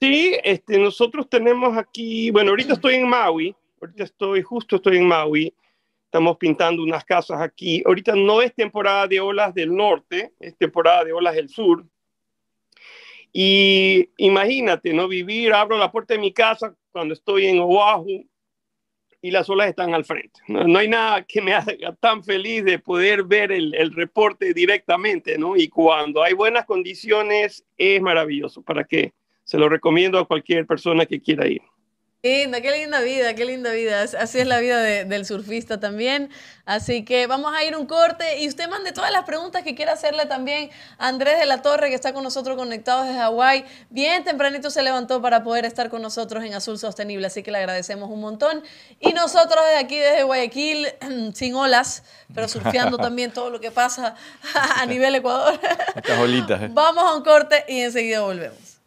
[0.01, 5.07] Sí, este, nosotros tenemos aquí, bueno, ahorita estoy en Maui, ahorita estoy, justo estoy en
[5.07, 5.55] Maui,
[6.03, 7.81] estamos pintando unas casas aquí.
[7.85, 11.85] Ahorita no es temporada de olas del norte, es temporada de olas del sur.
[13.37, 15.09] Y imagínate, ¿no?
[15.09, 18.25] Vivir, abro la puerta de mi casa cuando estoy en Oahu
[19.21, 20.39] y las olas están al frente.
[20.47, 25.37] No, hay nada que me haga tan feliz de poder ver el, el, reporte directamente,
[25.37, 25.57] ¿no?
[25.57, 28.61] Y cuando hay buenas condiciones es maravilloso.
[28.61, 29.11] ¿Para qué?
[29.43, 31.61] Se lo recomiendo a cualquier persona que quiera ir.
[32.25, 34.01] Linda, qué linda vida, qué linda vida.
[34.01, 36.31] Así es la vida del surfista también.
[36.65, 39.93] Así que vamos a ir un corte y usted mande todas las preguntas que quiera
[39.93, 43.65] hacerle también a Andrés de la Torre, que está con nosotros conectados desde Hawái.
[43.91, 47.59] Bien tempranito se levantó para poder estar con nosotros en Azul Sostenible, así que le
[47.59, 48.63] agradecemos un montón.
[48.99, 50.87] Y nosotros desde aquí, desde Guayaquil,
[51.35, 52.01] sin olas,
[52.33, 54.15] pero surfeando también todo lo que pasa
[54.77, 55.59] a nivel Ecuador.
[55.95, 56.59] Estas olitas.
[56.63, 56.69] ¿eh?
[56.71, 58.79] Vamos a un corte y enseguida volvemos.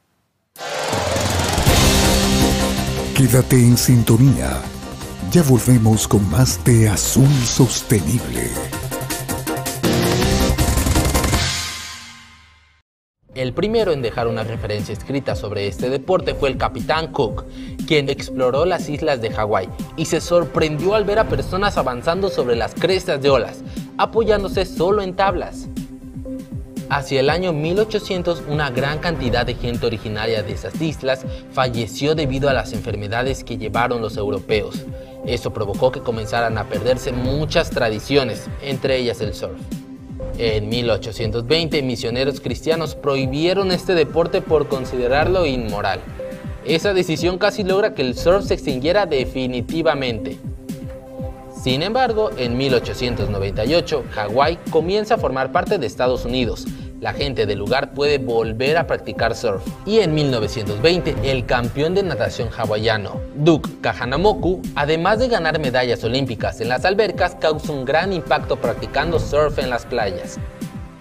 [3.19, 4.63] Quédate en sintonía.
[5.33, 8.49] Ya volvemos con más de Azul Sostenible.
[13.35, 17.45] El primero en dejar una referencia escrita sobre este deporte fue el capitán Cook,
[17.89, 22.55] quien exploró las islas de Hawái y se sorprendió al ver a personas avanzando sobre
[22.55, 23.65] las crestas de olas,
[23.97, 25.67] apoyándose solo en tablas.
[26.91, 32.49] Hacia el año 1800 una gran cantidad de gente originaria de esas islas falleció debido
[32.49, 34.87] a las enfermedades que llevaron los europeos.
[35.27, 39.61] Eso provocó que comenzaran a perderse muchas tradiciones, entre ellas el surf.
[40.39, 46.01] En 1820 misioneros cristianos prohibieron este deporte por considerarlo inmoral.
[46.65, 50.39] Esa decisión casi logra que el surf se extinguiera definitivamente.
[51.61, 56.67] Sin embargo, en 1898, Hawái comienza a formar parte de Estados Unidos,
[57.01, 59.63] la gente del lugar puede volver a practicar surf.
[59.87, 66.61] Y en 1920, el campeón de natación hawaiano, Duke Kahanamoku, además de ganar medallas olímpicas
[66.61, 70.39] en las albercas, causó un gran impacto practicando surf en las playas.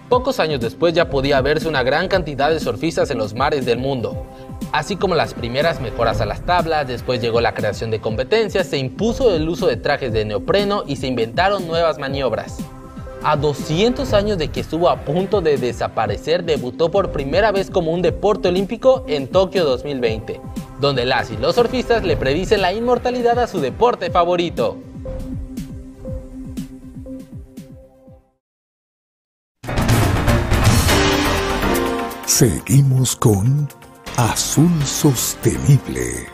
[0.08, 3.78] Pocos años después ya podía verse una gran cantidad de surfistas en los mares del
[3.78, 4.24] mundo,
[4.72, 8.78] así como las primeras mejoras a las tablas, después llegó la creación de competencias, se
[8.78, 12.58] impuso el uso de trajes de neopreno y se inventaron nuevas maniobras.
[13.22, 17.92] A 200 años de que estuvo a punto de desaparecer, debutó por primera vez como
[17.92, 20.40] un deporte olímpico en Tokio 2020,
[20.80, 24.78] donde las y los surfistas le predicen la inmortalidad a su deporte favorito.
[32.24, 33.68] Seguimos con
[34.20, 36.26] Azul Sostenible.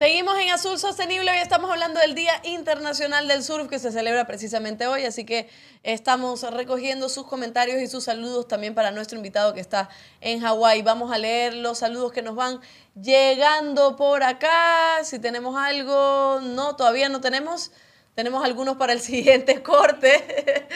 [0.00, 4.24] Seguimos en Azul Sostenible, hoy estamos hablando del Día Internacional del Surf que se celebra
[4.28, 5.48] precisamente hoy, así que
[5.82, 9.88] estamos recogiendo sus comentarios y sus saludos también para nuestro invitado que está
[10.20, 10.82] en Hawái.
[10.82, 12.60] Vamos a leer los saludos que nos van
[12.94, 17.72] llegando por acá, si tenemos algo, no, todavía no tenemos,
[18.14, 20.68] tenemos algunos para el siguiente corte.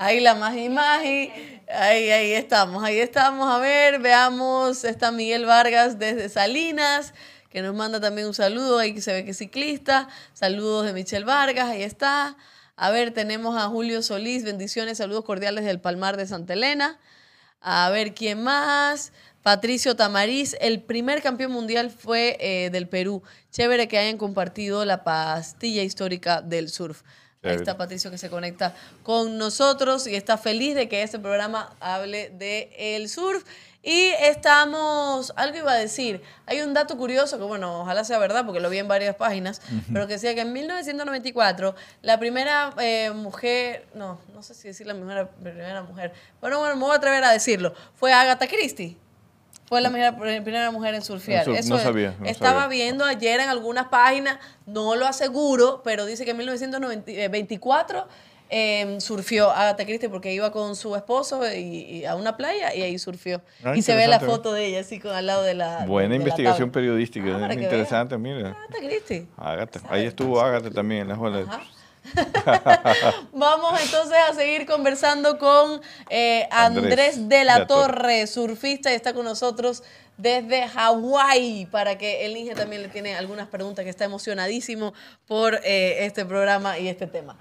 [0.00, 1.32] Ahí la Magi Magi,
[1.68, 7.12] ahí, ahí estamos, ahí estamos, a ver, veamos, está Miguel Vargas desde Salinas
[7.50, 11.24] que nos manda también un saludo, ahí se ve que es ciclista, saludos de Michelle
[11.24, 12.36] Vargas, ahí está.
[12.76, 17.00] A ver, tenemos a Julio Solís, bendiciones, saludos cordiales del Palmar de Santa Elena.
[17.60, 19.12] A ver, ¿quién más?
[19.42, 23.22] Patricio Tamariz, el primer campeón mundial fue eh, del Perú.
[23.50, 27.02] Chévere que hayan compartido la pastilla histórica del surf.
[27.42, 31.72] Ahí está Patricio que se conecta con nosotros y está feliz de que este programa
[31.80, 33.44] hable de el surf.
[33.80, 38.44] Y estamos, algo iba a decir, hay un dato curioso que, bueno, ojalá sea verdad
[38.44, 43.12] porque lo vi en varias páginas, pero que decía que en 1994 la primera eh,
[43.14, 46.96] mujer, no, no sé si decir la primera, primera mujer, bueno, bueno, me voy a
[46.96, 48.96] atrever a decirlo, fue Agatha Christie.
[49.68, 51.46] Fue la primera, mujer en surfear.
[51.48, 52.14] Eso no sabía.
[52.24, 58.08] estaba viendo ayer en algunas páginas, no lo aseguro, pero dice que en 1924
[58.50, 62.98] eh, surfió Agatha Christie porque iba con su esposo y, a una playa y ahí
[62.98, 63.42] surfió.
[63.62, 65.84] Ah, y se ve la foto de ella así con al lado de la.
[65.86, 68.50] Buena investigación periodística, ah, interesante, mira.
[68.50, 69.26] Agatha Christie.
[69.36, 69.80] Agatha.
[69.90, 71.60] Ahí estuvo Agatha también en la escuela.
[73.32, 79.24] Vamos entonces a seguir conversando con eh, Andrés, de la, Torre, surfista, y está con
[79.24, 79.82] nosotros
[80.16, 84.92] desde Hawái para que el Inge también le tiene algunas preguntas, que está emocionadísimo
[85.26, 87.36] por eh, este programa y este tema.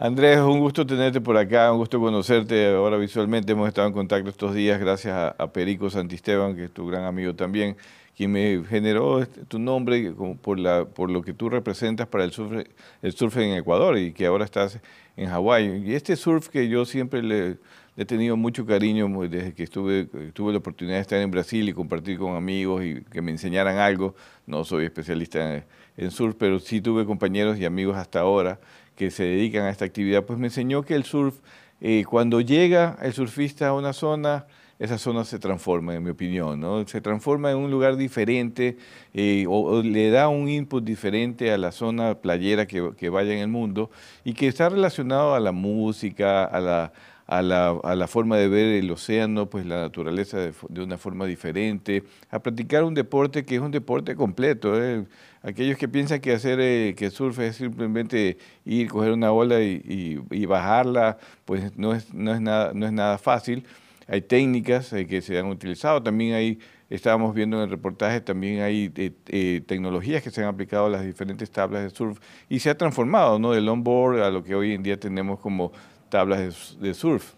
[0.00, 3.50] Andrés, un gusto tenerte por acá, un gusto conocerte ahora visualmente.
[3.50, 7.34] Hemos estado en contacto estos días gracias a, Perico Santisteban, que es tu gran amigo
[7.34, 7.76] también,
[8.18, 12.32] quien me generó este, tu nombre por, la, por lo que tú representas para el
[12.32, 12.66] surf,
[13.00, 14.80] el surf en Ecuador y que ahora estás
[15.16, 15.84] en Hawái.
[15.86, 17.58] Y este surf que yo siempre le,
[17.96, 21.72] he tenido mucho cariño desde que estuve, tuve la oportunidad de estar en Brasil y
[21.72, 24.16] compartir con amigos y que me enseñaran algo.
[24.48, 25.64] No soy especialista en,
[25.96, 28.58] en surf, pero sí tuve compañeros y amigos hasta ahora
[28.96, 31.38] que se dedican a esta actividad, pues me enseñó que el surf,
[31.80, 34.46] eh, cuando llega el surfista a una zona,
[34.78, 36.86] esa zona se transforma, en mi opinión, ¿no?
[36.86, 38.76] Se transforma en un lugar diferente
[39.14, 43.40] eh, o, le da un input diferente a la zona playera que, que, vaya en
[43.40, 43.90] el mundo
[44.24, 46.92] y que está relacionado a la música, a la,
[47.26, 50.96] a la, a la forma de ver el océano, pues la naturaleza de, de, una
[50.96, 54.80] forma diferente, a practicar un deporte que es un deporte completo.
[54.82, 55.04] ¿eh?
[55.42, 60.46] aquellos que piensan que hacer eh, que surf es simplemente ir, coger una ola y,
[60.46, 63.64] bajarla, pues no es, no, es nada, no es nada fácil.
[64.08, 66.58] Hay técnicas eh, que se han utilizado, también hay,
[66.90, 71.04] estábamos viendo en el reportaje, también hay eh, tecnologías que se han aplicado a las
[71.04, 72.18] diferentes tablas de surf
[72.48, 73.52] y se ha transformado ¿no?
[73.52, 75.72] del longboard a lo que hoy en día tenemos como
[76.08, 77.34] tablas de, surf.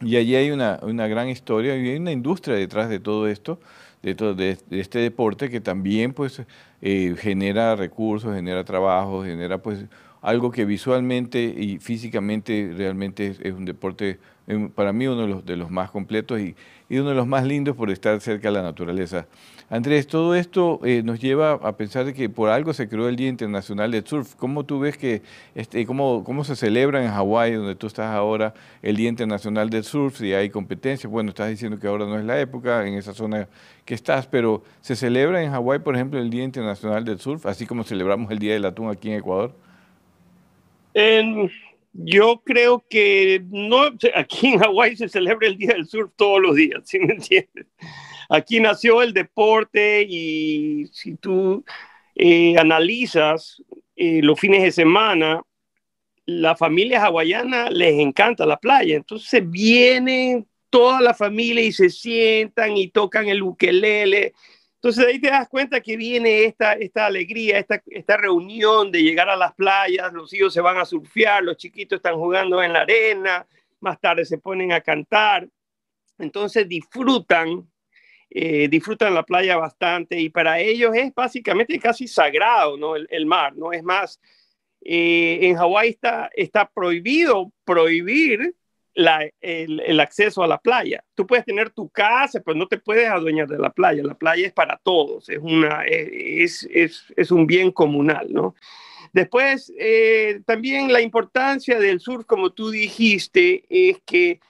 [0.00, 3.58] Y allí hay una, una gran historia y hay una industria detrás de todo esto
[4.12, 6.42] de, este deporte que también pues
[6.82, 9.86] eh, genera recursos, genera trabajo, genera pues
[10.24, 14.18] algo que visualmente y físicamente realmente es, un deporte,
[14.74, 16.56] para mí uno de los, de los más completos y,
[16.88, 19.26] y, uno de los más lindos por estar cerca de la naturaleza.
[19.68, 23.28] Andrés, todo esto eh, nos lleva a pensar que por algo se creó el Día
[23.28, 24.34] Internacional del Surf.
[24.36, 25.20] ¿Cómo tú ves que,
[25.54, 29.84] este, cómo, cómo se celebra en Hawái, donde tú estás ahora, el Día Internacional del
[29.84, 30.16] Surf?
[30.16, 33.46] Si hay competencias, bueno, estás diciendo que ahora no es la época en esa zona
[33.84, 37.66] que estás, pero ¿se celebra en Hawái, por ejemplo, el Día Internacional del Surf, así
[37.66, 39.54] como celebramos el Día del Atún aquí en Ecuador?
[41.92, 43.82] Yo creo que no,
[44.14, 47.66] aquí en Hawái se celebra el Día del Surf todos los días, ¿sí me entiendes?
[48.28, 51.64] aquí nació el deporte y si tú
[52.14, 53.62] eh, analizas
[53.96, 55.42] eh, los fines de semana,
[56.26, 62.76] la familia hawaiana les encanta la playa, entonces vienen toda la familia y se sientan
[62.76, 64.32] y tocan el ukelele.
[64.84, 69.30] Entonces ahí te das cuenta que viene esta, esta alegría, esta, esta reunión de llegar
[69.30, 72.82] a las playas, los hijos se van a surfear, los chiquitos están jugando en la
[72.82, 73.46] arena,
[73.80, 75.48] más tarde se ponen a cantar.
[76.18, 77.66] Entonces disfrutan,
[78.28, 82.94] eh, disfrutan la playa bastante y para ellos es básicamente casi sagrado, ¿no?
[82.94, 83.72] El, mar, ¿no?
[83.72, 84.20] Es más,
[84.82, 88.54] eh, en Hawái está, está prohibido prohibir
[88.94, 91.04] el, acceso a la playa.
[91.14, 94.02] Tú puedes tener tu casa, pero no te puedes adueñar de la playa.
[94.02, 98.54] La playa es para todos, es, una, es, es, es un bien comunal, ¿no?
[99.12, 104.40] Después, eh, también la importancia del surf, como tú dijiste, es que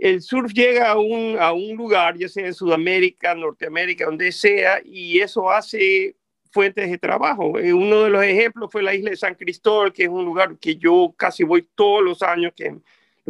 [0.00, 4.80] el surf llega a un, a un lugar, ya sea en Sudamérica, Norteamérica, donde sea,
[4.84, 6.16] y eso hace
[6.50, 7.58] fuentes de trabajo.
[7.58, 10.58] Eh, uno de los ejemplos fue la isla de San Cristóbal, que es un lugar
[10.58, 12.78] que yo casi voy todos los años, que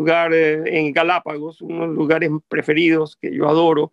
[0.01, 3.93] lugar en Galápagos, uno de los lugares preferidos que yo adoro.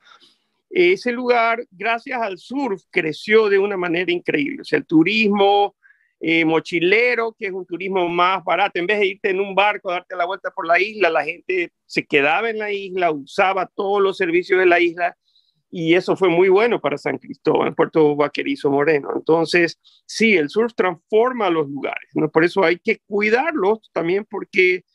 [0.70, 4.62] Ese lugar, gracias al surf, creció de una manera increíble.
[4.62, 5.76] O sea, el turismo
[6.20, 9.92] eh, mochilero, que es un turismo más barato, en vez de irte en un barco,
[9.92, 14.02] darte la vuelta por la isla, la gente se quedaba en la isla, usaba todos
[14.02, 15.16] los servicios de la isla
[15.70, 19.10] y eso fue muy bueno para San Cristóbal, Puerto Vaquerizo Moreno.
[19.16, 22.30] Entonces, sí, el surf transforma los lugares, ¿no?
[22.30, 24.86] por eso hay que cuidarlos también porque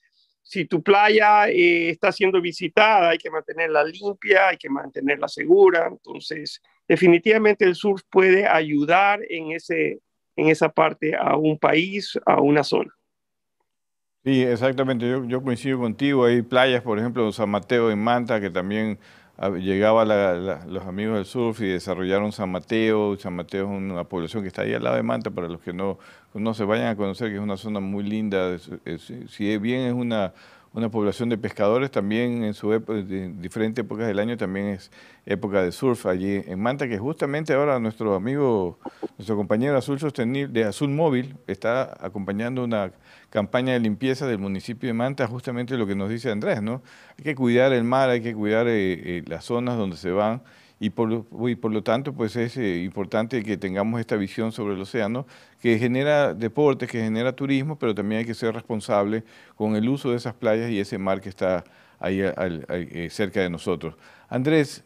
[0.42, 5.88] si tu playa eh, está siendo visitada, hay que mantenerla limpia, hay que mantenerla segura.
[5.88, 10.00] Entonces, definitivamente el surf puede ayudar en, ese,
[10.36, 12.92] en esa parte a un país, a una zona.
[14.24, 15.08] Sí, exactamente.
[15.08, 16.24] Yo, yo coincido contigo.
[16.24, 18.98] Hay playas, por ejemplo, San Mateo en Manta, que también
[19.58, 23.16] llegaba los amigos del surf y desarrollaron San Mateo.
[23.18, 25.72] San Mateo es una población que está ahí al lado de Manta, para los que
[25.72, 25.98] no,
[26.34, 28.56] no se vayan a conocer, que es una zona muy linda.
[29.28, 30.32] si bien es una,
[30.74, 32.70] una población de pescadores, también en su
[33.38, 34.90] diferentes épocas del año también es
[35.26, 38.78] época de surf allí en Manta, que justamente ahora nuestro amigo,
[39.18, 42.92] nuestro compañero Azul Sostenible, de Azul Móvil, está acompañando una
[43.28, 46.82] campaña de limpieza del municipio de Manta, justamente lo que nos dice Andrés, ¿no?
[47.18, 50.42] Hay que cuidar el mar, hay que cuidar eh, eh, las zonas donde se van
[50.82, 54.74] y por, y por lo tanto pues es eh, importante que tengamos esta visión sobre
[54.74, 55.28] el océano
[55.60, 59.22] que genera deporte, que genera turismo, pero también hay que ser responsable
[59.54, 61.62] con el uso de esas playas y ese mar que está
[62.00, 62.20] ahí
[63.10, 63.94] cerca de nosotros.
[64.28, 64.82] Andrés,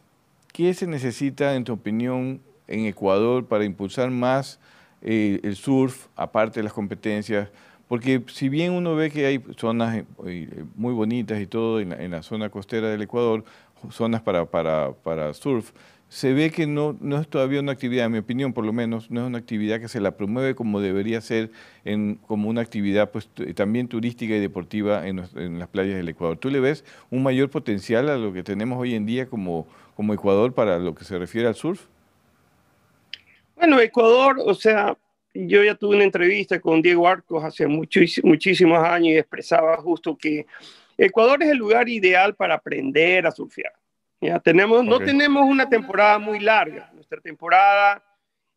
[0.53, 4.59] ¿qué se necesita en tu opinión en Ecuador para impulsar más
[5.01, 7.49] el surf, aparte de las competencias?
[7.87, 12.11] Porque si bien uno ve que hay zonas eh, eh, muy bonitas y todo en
[12.11, 13.45] la, zona costera del Ecuador,
[13.89, 15.71] zonas para, para, para, surf,
[16.09, 19.11] se ve que no, no es todavía una actividad, en mi opinión por lo menos,
[19.11, 21.51] no es una actividad que se la promueve como debería ser,
[21.83, 25.17] en, como una actividad pues, también turística y deportiva en,
[25.59, 26.37] las playas del Ecuador.
[26.37, 30.13] ¿Tú le ves un mayor potencial a lo que tenemos hoy en día como, como
[30.13, 31.85] Ecuador para lo que se refiere al surf?
[33.55, 34.95] Bueno, Ecuador, o sea,
[35.33, 40.45] yo ya tuve una entrevista con Diego Arcos hace muchísimos años y expresaba justo que
[40.97, 43.73] Ecuador es el lugar ideal para aprender a surfear.
[44.19, 46.89] Ya tenemos, no tenemos una temporada muy larga.
[46.93, 48.03] Nuestra temporada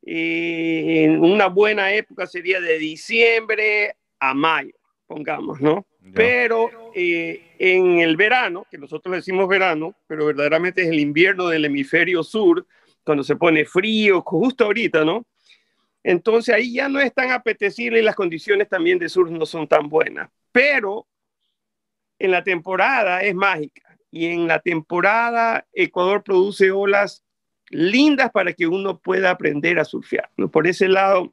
[0.07, 4.74] eh, en una buena época sería de diciembre a mayo,
[5.07, 5.86] pongamos, ¿no?
[6.14, 11.66] Pero eh, en el verano, que nosotros decimos verano, pero verdaderamente es el invierno del
[11.66, 12.66] hemisferio sur,
[13.05, 15.26] cuando se pone frío, justo ahorita, ¿no?
[16.03, 19.68] Entonces ahí ya no es tan apetecible y las condiciones también de surf no son
[19.68, 20.30] tan buenas.
[20.51, 21.07] Pero
[22.21, 27.25] en la temporada es mágica y en la temporada Ecuador produce olas
[27.71, 30.31] lindas para que uno pueda aprender a surfear.
[30.53, 31.33] Por ese lado,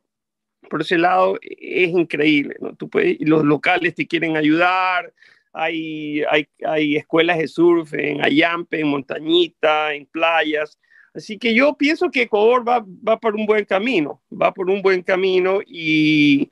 [0.69, 2.55] por ese lado es increíble.
[2.59, 2.75] ¿no?
[2.75, 5.13] Tú puedes, los locales te quieren ayudar.
[5.53, 10.79] Hay, hay, hay escuelas de surf en Ayampe, en Montañita, en playas
[11.17, 14.83] Así que yo pienso que Ecuador va, va por un buen camino, va por un
[14.83, 16.51] buen camino y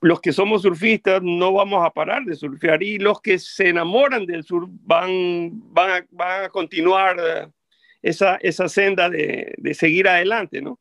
[0.00, 4.24] los que somos surfistas no vamos a parar de surfear y los que se enamoran
[4.24, 7.48] del surf van, van, a, van a continuar eh,
[8.00, 10.80] esa, esa senda de, de seguir adelante, ¿no?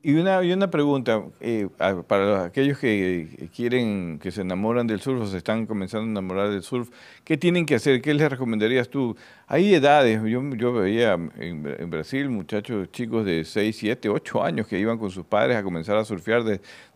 [0.00, 1.68] Y una, y una pregunta, eh,
[2.06, 6.48] para aquellos que quieren, que se enamoran del surf o se están comenzando a enamorar
[6.48, 6.88] del surf,
[7.24, 8.00] ¿qué tienen que hacer?
[8.00, 9.14] ¿Qué les recomendarías tú?
[9.46, 14.96] Hay edades, yo, veía en, Brasil muchachos chicos de 6, 7, 8 años que iban
[14.96, 16.42] con sus padres a comenzar a surfear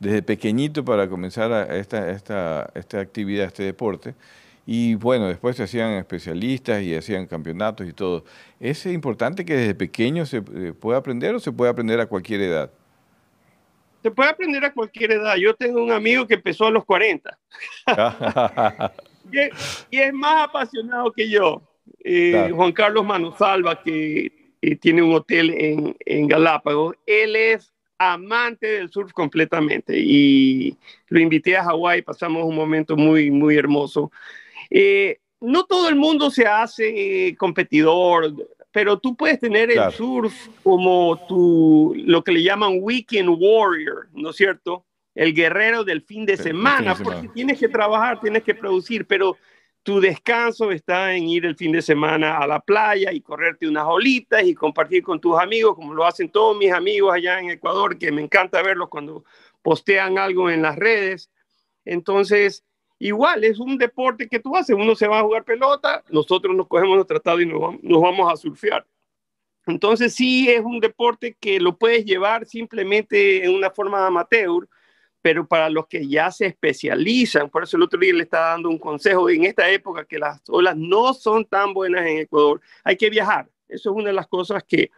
[0.01, 4.15] desde pequeñito para comenzar a esta, esta, esta actividad, este deporte.
[4.65, 8.25] Y bueno, después se hacían especialistas y hacían campeonatos y todo.
[8.59, 12.41] ¿Es importante que desde pequeño se eh, pueda aprender o se puede aprender a cualquier
[12.41, 12.71] edad?
[14.07, 15.35] Se puede aprender a cualquier edad.
[15.35, 17.37] Yo tengo un amigo que empezó a los 40
[19.91, 21.61] y, es, más apasionado que yo.
[22.05, 22.55] Eh, claro.
[22.55, 28.93] Juan Carlos Manosalva, que eh, tiene un hotel en, en Galápagos, él es amante del
[28.93, 30.77] surf completamente y
[31.09, 34.13] lo invité a Hawái, pasamos un momento muy, muy hermoso.
[34.71, 38.33] Eh, no todo el mundo se hace eh, competidor,
[38.77, 44.29] pero tú puedes tener el surf como tu, lo que le llaman weekend warrior, ¿no
[44.29, 44.85] es cierto?
[45.15, 49.39] El guerrero del fin de semana, porque tienes que trabajar, tienes que producir, pero
[49.83, 53.87] tu descanso está en ir el fin de semana a la playa y correrte unas
[53.87, 57.97] olitas y compartir con tus amigos, como lo hacen todos mis amigos allá en Ecuador,
[57.97, 59.25] que me encanta verlos cuando
[59.63, 61.31] postean algo en las redes.
[61.87, 62.63] Entonces,
[62.99, 66.67] igual es un deporte que tú haces, uno se va a jugar pelota, nosotros nos
[66.67, 68.87] cogemos los tratados y nos, nos vamos a surfear.
[69.67, 74.69] Entonces sí es un deporte que lo puedes llevar simplemente en una forma amateur,
[75.21, 78.69] pero para los que ya se especializan, por eso el otro día le estaba dando
[78.69, 82.97] un consejo, en esta época que las olas no son tan buenas en Ecuador, hay
[82.97, 83.49] que viajar.
[83.69, 84.93] Eso es una de las cosas que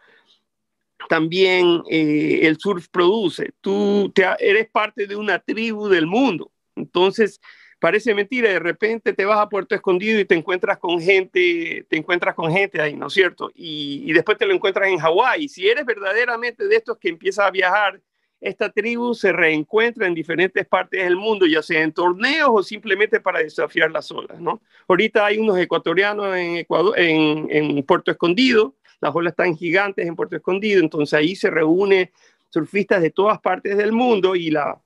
[1.07, 3.53] también eh, el surf produce.
[3.61, 6.51] Tú te, eres parte de una tribu del mundo.
[6.75, 7.41] Entonces,
[7.79, 11.97] parece mentira, de repente te vas a Puerto Escondido y te encuentras con gente, te
[11.97, 13.49] encuentras con gente ahí, ¿no es cierto?
[13.55, 15.47] Y, después te lo encuentras en Hawái.
[15.47, 18.01] Si eres verdaderamente de estos que empiezas a viajar,
[18.41, 23.19] esta tribu se reencuentra en diferentes partes del mundo, ya sea en torneos o simplemente
[23.19, 24.61] para desafiar las olas, ¿no?
[24.87, 30.35] Ahorita hay unos ecuatorianos en, Ecuador, en Puerto Escondido, las olas están gigantes en Puerto
[30.35, 32.11] Escondido, entonces ahí se reúne
[32.49, 34.79] surfistas de todas partes del mundo y la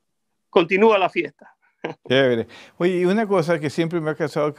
[0.49, 1.55] continúa la fiesta.
[2.07, 2.47] Chévere.
[2.77, 4.53] Oye, y una cosa que siempre me ha causado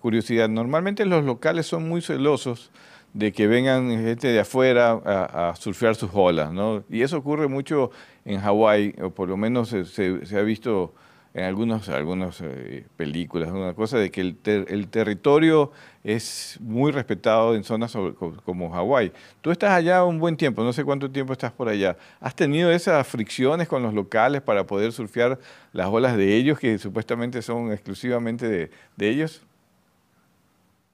[0.00, 2.70] curiosidad, normalmente los locales son muy celosos
[3.12, 6.84] de que vengan gente de afuera a, surfear sus olas, ¿no?
[6.90, 7.90] Y eso ocurre mucho
[8.24, 10.94] en Hawái, o por lo menos se, se, se ha visto
[11.34, 15.72] en algunos, algunas eh, películas, una cosa de que el, ter, el, territorio
[16.04, 19.10] es muy respetado en zonas sobre, como Hawái.
[19.42, 21.96] Tú estás allá un buen tiempo, no sé cuánto tiempo estás por allá.
[22.20, 25.40] ¿Has tenido esas fricciones con los locales para poder surfear
[25.72, 29.42] las olas de ellos, que supuestamente son exclusivamente de, de ellos?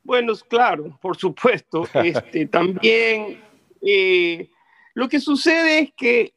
[0.03, 1.86] Bueno, claro, por supuesto.
[2.03, 3.43] Este, también
[3.82, 4.49] eh,
[4.95, 6.32] lo que sucede es que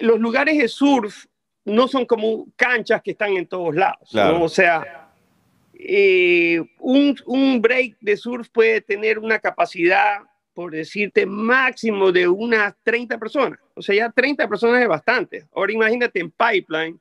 [0.00, 1.26] los lugares de surf
[1.68, 4.08] no son como canchas que están en todos lados.
[4.10, 4.38] Claro.
[4.38, 4.44] ¿no?
[4.44, 5.10] O sea,
[5.74, 10.18] eh, un, un, break de surf puede tener una capacidad,
[10.52, 13.60] por decirte, máximo de unas 30 personas.
[13.74, 15.46] O sea, ya 30 personas es bastante.
[15.54, 16.98] Ahora imagínate en Pipeline,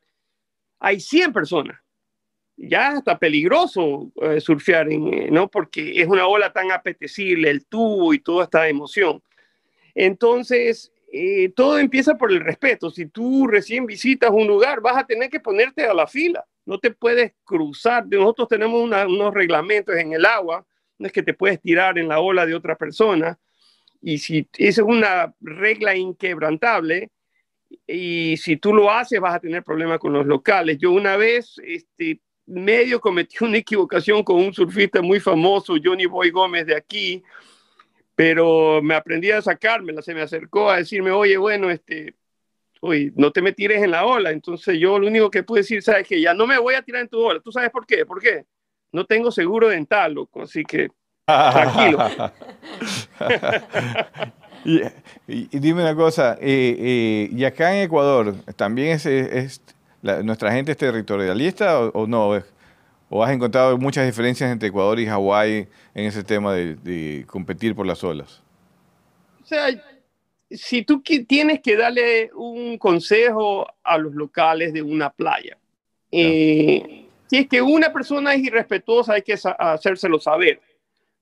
[0.80, 1.80] hay 100 personas.
[2.56, 5.48] Ya está peligroso eh, surfear, en, ¿no?
[5.48, 9.22] Porque es una ola tan apetecible, el tubo y toda esta emoción.
[9.94, 12.90] Entonces, eh, todo empieza por el respeto.
[12.90, 16.46] Si tú recién visitas un lugar, vas a tener que ponerte a la fila.
[16.66, 18.06] No te puedes cruzar.
[18.08, 20.66] Nosotros tenemos unos reglamentos en el agua.
[20.98, 23.40] No es que te puedes tirar en la ola de otra persona.
[24.02, 27.10] Y si esa es una regla inquebrantable,
[27.86, 30.78] y si tú lo haces, vas a tener problemas con los locales.
[30.78, 36.32] Yo una vez, este, medio cometí una equivocación con un surfista muy famoso, Johnny Boy
[36.32, 37.24] Gómez de aquí,
[38.18, 42.16] pero me aprendí a sacármela, se me acercó a decirme, oye, bueno, este,
[42.82, 44.32] oye, no te me tires en la ola.
[44.32, 47.04] Entonces yo lo único que pude decir, sabes que ya no me voy a tirar
[47.04, 47.40] en tu ola.
[47.42, 48.08] ¿Tú sabes por qué?
[48.08, 48.44] ¿Por qué?
[48.92, 50.88] No tengo seguro dental, loco, así que
[51.28, 52.00] tranquilo.
[55.28, 59.62] y, dime una cosa, eh, eh, y acá en Ecuador, ¿también es,
[60.24, 62.42] nuestra gente es territorialista o, o no?
[63.10, 67.74] ¿O has encontrado muchas diferencias entre Ecuador y Hawái en ese tema de, de, competir
[67.74, 68.42] por las olas?
[69.42, 69.68] O sea,
[70.52, 75.58] si tú tienes que darle un consejo a los locales de una playa,
[76.12, 80.62] eh, si es que una persona es irrespetuosa, hay que hacérselo saber.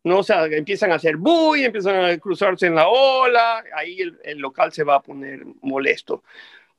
[0.03, 0.19] ¿no?
[0.19, 4.37] O sea, empiezan a hacer bulla, empiezan a cruzarse en la ola, ahí el, el
[4.37, 6.23] local se va a poner molesto.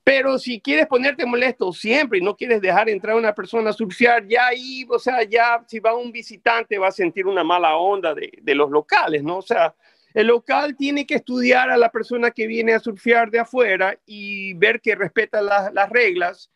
[0.07, 3.73] Pero si quieres ponerte molesto siempre y no quieres dejar entrar a una persona a
[3.73, 7.77] surfear, ya ahí, o sea, ya si va un visitante va a sentir una mala
[7.77, 9.39] onda de, de los locales, ¿no?
[9.39, 9.75] O sea,
[10.15, 14.55] el local tiene que estudiar a la persona que viene a surfear de afuera y
[14.55, 16.53] ver que respeta la, las reglas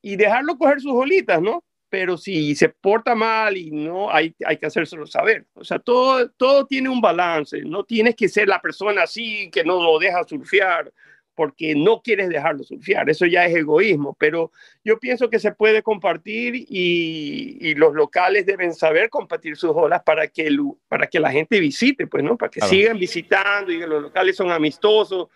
[0.00, 1.64] y dejarlo coger sus olitas, ¿no?
[1.88, 5.46] Pero si se porta mal y no, hay, hay que hacérselo saber.
[5.54, 7.60] O sea, todo, todo tiene un balance.
[7.62, 10.92] No tienes que ser la persona así que no lo deja surfear
[11.34, 13.08] porque no quieres dejarlo surfear.
[13.10, 14.52] Eso ya es egoísmo, pero
[14.84, 20.02] yo pienso que se puede compartir y, y los locales deben saber compartir sus olas
[20.02, 22.36] para que, el, para que la gente visite, pues, ¿no?
[22.36, 22.70] Para que claro.
[22.70, 25.28] sigan visitando y que los locales son amistosos.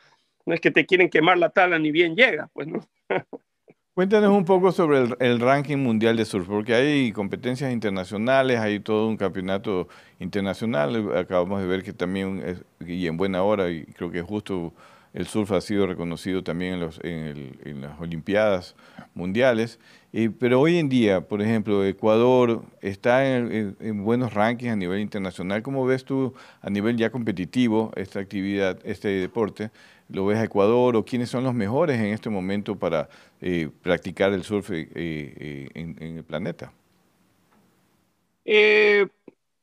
[0.47, 2.81] No es que te quieren quemar la tabla ni bien llega, pues no.
[3.99, 8.79] Cuéntanos un poco sobre el, el, ranking mundial de surf, porque hay competencias internacionales, hay
[8.79, 9.89] todo un campeonato
[10.21, 11.17] internacional.
[11.17, 14.73] Acabamos de ver que también, es, y en buena hora, y creo que justo
[15.15, 18.77] el surf ha sido reconocido también en, los, en, el, en las Olimpiadas
[19.15, 19.79] mundiales.
[20.13, 25.01] Eh, pero hoy en día, por ejemplo, Ecuador está en, en, buenos rankings a nivel
[25.01, 25.63] internacional.
[25.63, 29.71] ¿Cómo ves tú a nivel ya competitivo esta actividad, este deporte?
[30.09, 33.09] ¿Lo ves a Ecuador o quiénes son los mejores en este momento para
[33.43, 36.73] eh, practicar el surf eh, eh en, en, el planeta?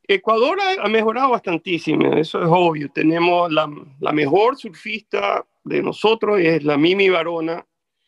[0.07, 2.89] Ecuador ha, mejorado bastantísimo, eso es obvio.
[2.91, 7.65] Tenemos la, la, mejor surfista de nosotros, es la Mimi Barona,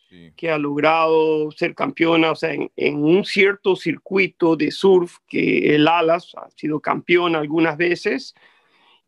[0.09, 0.31] sí.
[0.35, 5.75] que ha logrado ser campeona, o sea, en, en, un cierto circuito de surf que
[5.75, 8.35] el Alas ha sido campeona algunas veces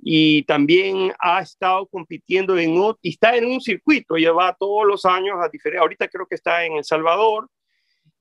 [0.01, 5.37] y también ha estado compitiendo en y está en un circuito, lleva todos los años
[5.41, 7.49] a diferentes, ahorita creo que está en El Salvador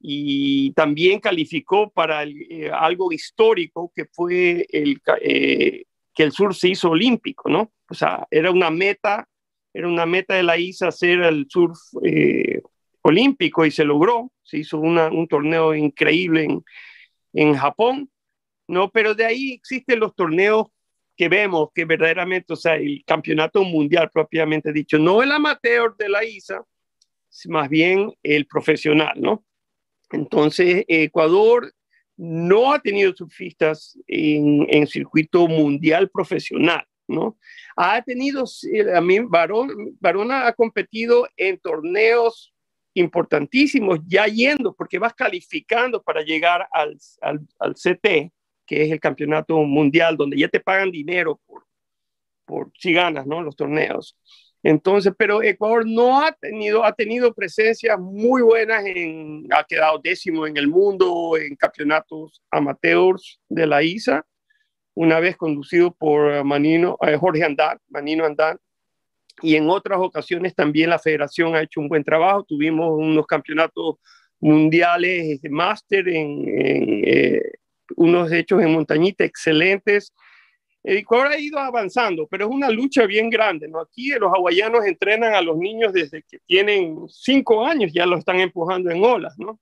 [0.01, 5.85] y también calificó para eh, algo histórico que fue el, eh,
[6.15, 7.73] que el sur se hizo olímpico, ¿no?
[7.91, 9.29] O sea, era una meta,
[9.73, 12.61] era una meta de la ISA hacer el surf eh,
[13.03, 16.65] olímpico y se logró, se hizo un torneo increíble en,
[17.33, 18.11] en Japón,
[18.69, 18.91] ¿no?
[18.91, 20.67] Pero de ahí existen los torneos
[21.17, 26.09] que vemos que verdaderamente, o sea, el campeonato mundial propiamente dicho, no el amateur de
[26.09, 26.63] la ISA,
[27.47, 29.45] más bien el profesional, ¿no?
[30.11, 31.73] Entonces, Ecuador
[32.17, 37.39] no ha tenido surfistas en, en circuito mundial profesional, ¿no?
[37.77, 38.45] Ha tenido,
[38.95, 42.53] a mí, Barón, ha competido en torneos
[42.95, 48.33] importantísimos, ya yendo, porque vas calificando para llegar al, al, al CT,
[48.67, 51.67] que es el campeonato mundial, donde ya te pagan dinero por,
[52.45, 53.43] por si ganas, ¿no?
[53.43, 54.17] Los torneos.
[54.63, 60.47] Entonces, pero Ecuador no ha tenido, ha tenido presencias muy buenas, en, ha quedado décimo
[60.47, 64.27] en el mundo en campeonatos amateurs de la ISA,
[64.95, 68.59] una vez conducido por Manino, eh, Jorge Andán, Manino Andán,
[69.41, 72.43] y en otras ocasiones también la federación ha hecho un buen trabajo.
[72.43, 73.97] Tuvimos unos campeonatos
[74.41, 77.43] mundiales de máster en, en eh,
[77.97, 80.13] unos hechos en montañita excelentes.
[80.97, 83.69] Ecuador ha ido avanzando, pero es una lucha bien grande.
[83.69, 83.81] ¿no?
[83.81, 88.41] Aquí los hawaianos entrenan a los niños desde que tienen cinco años, ya los están
[88.41, 89.61] empujando en olas, ¿no?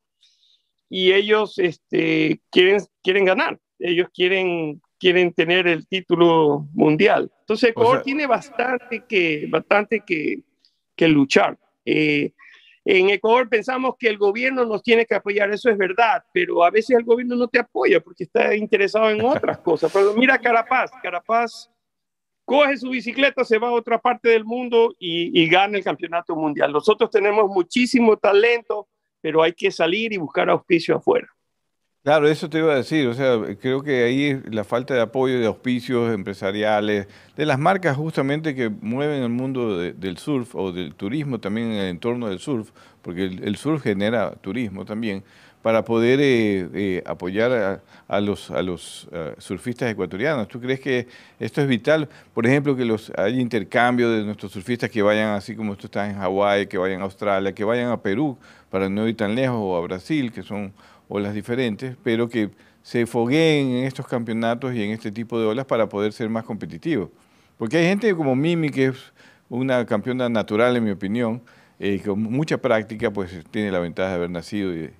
[0.89, 7.33] Y ellos este, quieren, quieren ganar, ellos quieren, quieren tener el título mundial.
[7.41, 10.43] Entonces Ecuador o sea, tiene bastante que, bastante que,
[10.95, 11.59] que luchar.
[11.85, 12.33] Eh,
[12.89, 16.70] en Ecuador pensamos que el gobierno nos tiene que apoyar, eso es verdad, pero a
[16.70, 19.91] veces el gobierno no te apoya porque está interesado en otras cosas.
[19.93, 21.68] Pero mira Carapaz, Carapaz
[22.45, 26.72] coge su bicicleta, se va a otra parte del mundo y, gana el campeonato mundial.
[26.72, 28.89] Nosotros tenemos muchísimo talento,
[29.20, 31.26] pero hay que salir y buscar auspicio afuera.
[32.07, 35.41] Claro, eso te iba a decir, o sea, creo que ahí la falta de apoyo
[35.41, 40.71] de auspicios empresariales, de las marcas justamente que mueven el mundo de, del surf o
[40.71, 42.71] del turismo también en el entorno del surf,
[43.03, 45.25] porque el, surf genera turismo también,
[45.63, 50.47] para poder eh, eh, apoyar a, los, a los uh, surfistas ecuatorianos.
[50.47, 51.09] ¿Tú crees que
[51.41, 52.09] esto es vital?
[52.33, 56.09] Por ejemplo, que los haya intercambio de nuestros surfistas que vayan, así como tú estás
[56.09, 58.39] en Hawái, que vayan a Australia, que vayan a Perú,
[58.71, 60.73] para no ir tan lejos, o a Brasil, que son
[61.09, 62.51] olas diferentes, pero que
[62.83, 66.45] se fogueen en estos campeonatos y en este tipo de olas para poder ser más
[66.45, 67.11] competitivos.
[67.59, 69.13] Porque hay gente como Mimi, que es
[69.49, 71.43] una campeona natural, en mi opinión,
[71.79, 74.93] eh, con mucha práctica, pues tiene la ventaja de haber nacido y,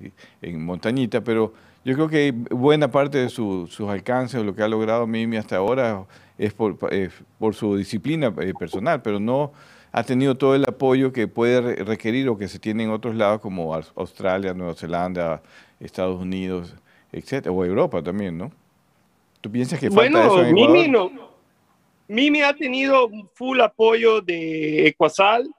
[0.43, 1.55] en montañita, pero
[1.85, 5.37] yo creo que buena parte de su, sus alcances o lo que ha logrado Mimi
[5.37, 6.05] hasta ahora
[6.37, 6.77] es por,
[7.39, 9.53] por su disciplina eh, personal, pero no
[9.93, 13.41] ha tenido todo el apoyo que puede requerir o que se tiene en otros lados
[13.41, 15.41] como Australia, Nueva Zelanda,
[15.81, 16.74] Estados Unidos,
[17.12, 18.53] etcétera, o Europa también, ¿no?
[19.41, 20.55] ¿Tú piensas que bueno, falta eso en?
[20.55, 21.11] Mimi no.
[22.09, 25.51] Mimi ha tenido full apoyo de Ecuasal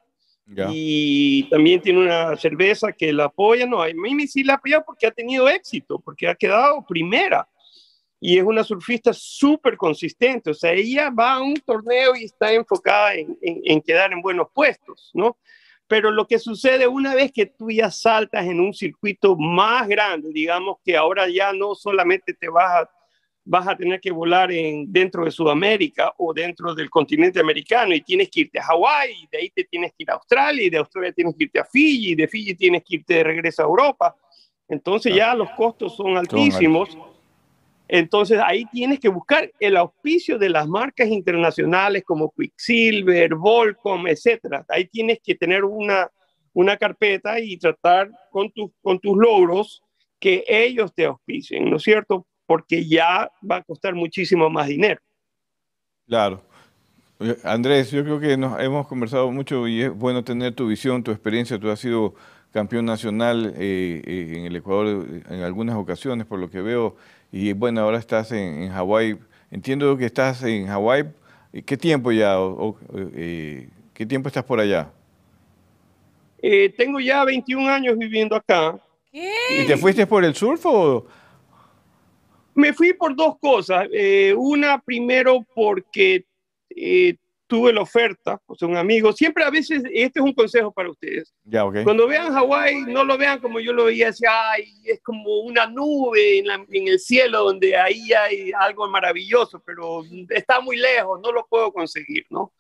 [0.69, 3.65] y también tiene una cerveza que la apoya.
[3.65, 7.47] No, Mimi sí la apoya porque ha tenido éxito, porque ha quedado primera
[8.19, 10.51] y es una surfista súper consistente.
[10.51, 14.21] O sea, ella va a un torneo y está enfocada en, en, en, quedar en
[14.21, 15.37] buenos puestos, ¿no?
[15.87, 20.29] Pero lo que sucede una vez que tú ya saltas en un circuito más grande,
[20.33, 22.89] digamos que ahora ya no solamente te vas a,
[23.45, 28.01] vas a tener que volar en, dentro de Sudamérica o dentro del continente americano y
[28.01, 30.69] tienes que irte a Hawái, y de ahí te tienes que ir a Australia, y
[30.69, 33.61] de Australia tienes que irte a Fiji, y de Fiji tienes que irte de regreso
[33.61, 34.15] a Europa.
[34.67, 36.97] Entonces ya los costos son altísimos.
[37.87, 44.65] Entonces ahí tienes que buscar el auspicio de las marcas internacionales como Quicksilver, Volcom, etcétera.
[44.69, 46.09] Ahí tienes que tener una,
[46.53, 49.81] una carpeta y tratar con, tus con tus logros
[50.19, 52.25] que ellos te auspicien, ¿no es cierto?
[52.45, 54.99] Porque ya va a costar muchísimo más dinero.
[56.07, 56.41] Claro.
[57.19, 61.03] Eh, Andrés, yo creo que nos hemos conversado mucho y es bueno tener tu visión,
[61.03, 61.59] tu experiencia.
[61.59, 62.15] Tú has sido
[62.51, 66.95] campeón nacional eh, eh, en el Ecuador en algunas ocasiones, por lo que veo.
[67.31, 69.17] Y bueno, ahora estás en, en Hawái.
[69.51, 71.05] Entiendo que estás en Hawái.
[71.65, 72.39] ¿Qué tiempo ya?
[72.39, 74.91] O, eh, ¿Qué tiempo estás por allá?
[76.39, 78.77] Eh, tengo ya 21 años viviendo acá.
[79.11, 79.31] ¿Qué?
[79.61, 81.07] ¿Y te fuiste por el surf o...?
[82.53, 83.87] Me fui por dos cosas.
[83.91, 86.25] Eh, una, primero, porque
[86.75, 87.15] eh,
[87.47, 89.11] tuve la oferta, o sea, un amigo.
[89.13, 91.33] Siempre a veces, este es un consejo para ustedes.
[91.45, 91.83] Ya, ok.
[91.83, 95.65] Cuando vean Hawái, no lo vean como yo lo veía, así, ay, es como una
[95.65, 101.19] nube en, la- en el cielo donde ahí hay algo maravilloso, pero está muy lejos,
[101.23, 102.53] no lo puedo conseguir, ¿no?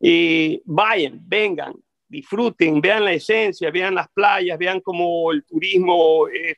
[0.00, 1.72] Y vayan, vengan,
[2.06, 6.56] disfruten, vean la esencia, vean las playas, vean como el turismo es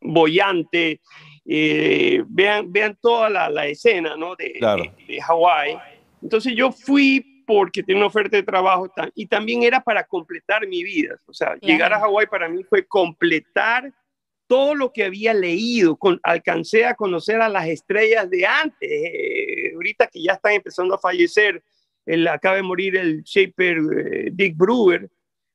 [0.00, 1.00] bollante,
[1.44, 4.34] eh, vean, vean toda la, la escena, ¿no?
[4.36, 4.82] De, Claro.
[4.84, 5.76] de, de Hawái.
[6.22, 10.84] Entonces yo fui porque tenía una oferta de trabajo y también era para completar mi
[10.84, 11.16] vida.
[11.26, 13.92] O sea, llegar a Hawái para mí fue completar
[14.46, 15.96] todo lo que había leído.
[15.96, 18.88] Con, alcancé a conocer a las estrellas de antes.
[18.88, 21.62] eh, ahorita que ya están empezando a fallecer,
[22.06, 25.08] el, acaba de morir el shaper eh, Dick Brewer,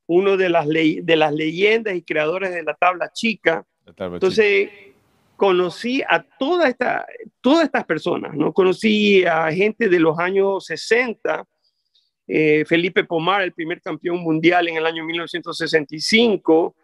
[0.08, 3.66] uno de las, de las leyendas y creadores de la tabla chica.
[3.86, 4.70] Entonces,
[5.36, 7.06] conocí a toda esta,
[7.42, 8.54] todas estas personas, ¿no?
[8.54, 11.46] Conocí a gente de los años 60,
[12.28, 16.76] eh, Felipe Pomar, el primer campeón mundial en el año 1965.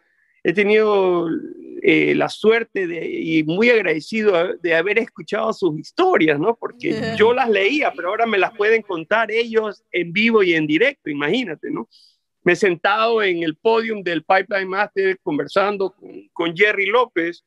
[0.44, 1.28] He tenido
[1.82, 6.56] eh, la suerte de, y muy agradecido de haber escuchado sus historias, ¿no?
[6.56, 10.68] Porque yo las leía, pero ahora me las pueden contar ellos en vivo y en
[10.68, 11.88] directo, imagínate, ¿no?
[12.44, 17.46] Me he sentado en el podium del Pipeline Master conversando con, con Jerry López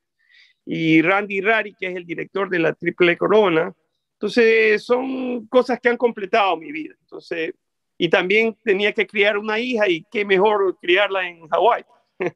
[0.66, 3.72] y Randy Rari, que es el director de la Triple Corona.
[4.14, 6.94] Entonces, son cosas que han completado mi vida.
[7.00, 7.52] Entonces,
[7.98, 11.84] y también tenía que criar una hija y qué mejor criarla en Hawái.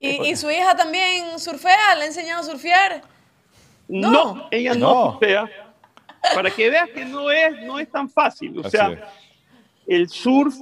[0.00, 1.94] ¿Y, y su hija también surfea?
[1.96, 3.02] ¿Le ha enseñado a surfear?
[3.88, 5.12] No, ella no, No.
[5.12, 5.74] surfea.
[6.34, 8.58] Para que veas que no es, no es tan fácil.
[8.58, 8.98] O Así sea, es.
[9.86, 10.54] el surf,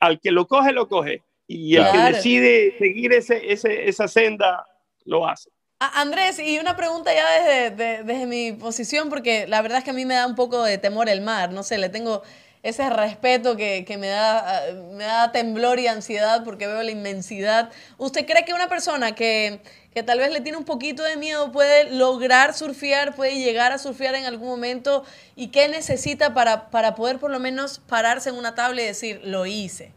[0.00, 1.22] al que lo coge, lo coge.
[1.46, 2.08] Y el Claro.
[2.08, 4.66] que decide seguir ese, ese, esa senda,
[5.04, 5.50] lo hace.
[5.80, 9.90] Andrés, y una pregunta ya desde, de- desde mi posición, porque la verdad es que
[9.90, 12.22] a mí me da un poco de temor el mar, no sé, le tengo
[12.62, 14.60] ese respeto que, que me, da, ah,
[14.92, 17.70] me da temblor y ansiedad porque veo la inmensidad.
[17.96, 19.62] ¿Usted cree que una persona que,
[19.94, 23.78] que tal vez le tiene un poquito de miedo puede lograr surfear, puede llegar a
[23.78, 25.04] surfear en algún momento?
[25.36, 29.22] ¿Y qué necesita para, para poder por lo menos pararse en una tabla y decir,
[29.24, 29.92] lo hice?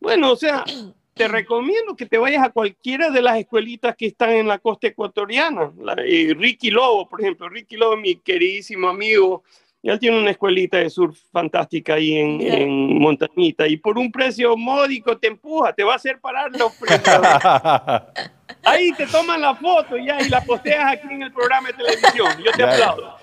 [0.00, 0.64] Bueno, o sea,
[1.16, 4.88] te recomiendo que te vayas a cualquiera de las escuelitas que están en la costa
[4.88, 5.72] ecuatoriana.
[5.78, 7.48] La- eh, Ricky Lobo, por ejemplo.
[7.48, 9.42] Ricky Lobo, mi queridísimo amigo,
[9.82, 13.66] él tiene una escuelita de surf fantástica ahí en, en Montañita.
[13.66, 17.02] Y por un precio módico te empuja, te va a hacer parar los precios.
[18.62, 22.28] Ahí te toman la foto ya y la posteas aquí en el programa de televisión.
[22.44, 23.16] Yo te aplaudo.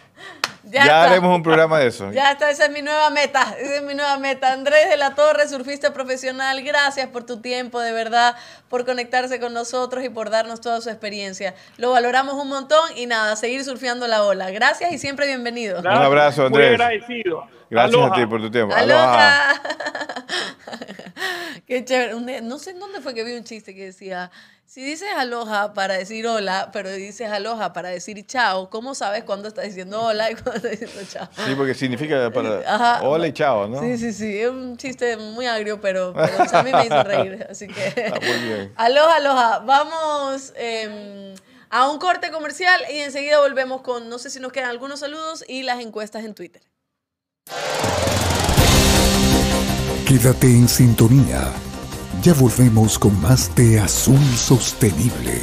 [0.63, 2.09] Ya, haremos un programa de eso.
[2.13, 4.53] Ya está, esa es mi nueva meta, esa es mi nueva meta.
[4.53, 8.35] Andrés de la Torre, surfista profesional, gracias por tu tiempo, de verdad,
[8.69, 11.53] por conectarse con nosotros y por darnos toda su experiencia.
[11.77, 14.51] Lo valoramos un montón y nada, seguir surfeando la ola.
[14.51, 15.79] Gracias y siempre bienvenido.
[15.79, 16.71] Un abrazo, Muy Andrés.
[16.79, 17.47] agradecido.
[17.69, 18.15] Gracias Aloha.
[18.15, 18.75] a ti por tu tiempo.
[18.75, 19.49] Aloha.
[19.49, 20.25] ¡Aloha!
[21.67, 22.41] Qué chévere.
[22.41, 24.31] No sé en dónde fue que vi un chiste que decía,
[24.73, 29.47] si dices aloha para decir hola, pero dices aloha para decir chao, ¿cómo sabes cuándo
[29.47, 31.29] estás diciendo hola y cuándo estás diciendo chao?
[31.45, 33.03] Sí, porque significa para Ajá.
[33.03, 33.79] hola y chao, ¿no?
[33.81, 34.39] Sí, sí, sí.
[34.41, 37.45] Es un chiste muy agrio, pero, pero, o sea, a mí me hizo reír.
[37.47, 37.87] Así que.
[37.87, 38.73] Está muy bien.
[38.77, 39.59] Aloha, aloha.
[39.59, 41.35] Vamos eh,
[41.69, 45.45] a un corte comercial y enseguida volvemos con, no sé si nos quedan algunos saludos
[45.47, 46.63] y las encuestas en Twitter.
[50.07, 51.53] Quédate en sintonía.
[52.23, 55.41] Ya volvemos con más de Azul Sostenible.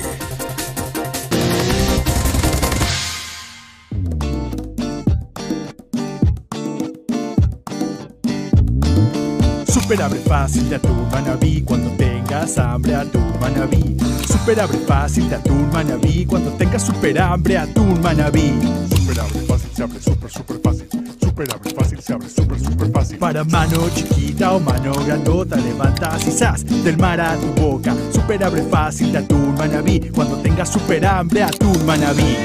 [9.66, 13.99] Super abre fácil de atún manabí cuando tengas hambre atún manabí.
[14.26, 18.55] Super abre fácil de atún manabí cuando tengas super hambre atún manabí.
[18.89, 20.99] Super abre fácil, se abre super, super fácil
[21.41, 23.18] súper abre fácil, se abre súper, super fácil.
[23.18, 27.95] Para mano chiquita o mano grandota, levantas y del mar a tu boca.
[28.12, 32.36] Súper abre fácil de atún manabí, cuando tengas súper hambre atún manabí.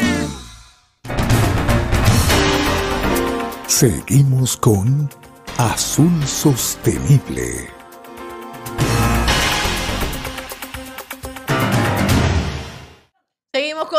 [3.67, 5.09] Seguimos con
[5.57, 7.74] Azul Sostenible.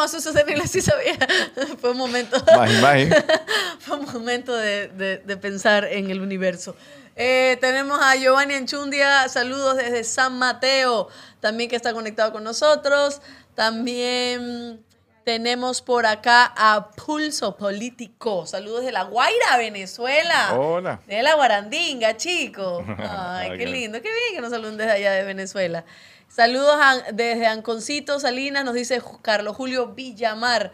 [0.09, 1.16] Sostenible, sí sabía.
[1.80, 2.36] Fue un momento.
[3.80, 6.76] Fue un momento de, de- de pensar en el universo.
[7.16, 11.09] Eh, tenemos a Giovanni Anchundia, saludos desde San Mateo,
[11.40, 13.22] también que está conectado con nosotros.
[13.54, 14.84] También
[15.24, 20.54] tenemos por acá a Pulso Político, saludos de La Guaira, Venezuela.
[20.59, 21.00] Hola.
[21.07, 22.84] De la Guarandinga, chicos.
[22.98, 25.84] Ay, qué lindo, qué bien que nos saluden desde allá de Venezuela.
[26.29, 30.72] Saludos a- desde Anconcito, Salinas, nos dice Carlos Julio Villamar,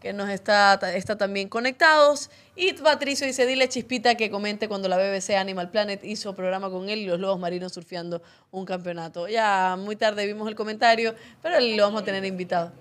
[0.00, 2.30] que nos está, está también conectados.
[2.56, 6.88] Y Patricio dice, dile Chispita que comente cuando la BBC Animal Planet hizo programa con
[6.88, 9.28] él y los lobos marinos surfeando un campeonato.
[9.28, 12.72] Ya muy tarde vimos el comentario, pero lo vamos a tener invitado.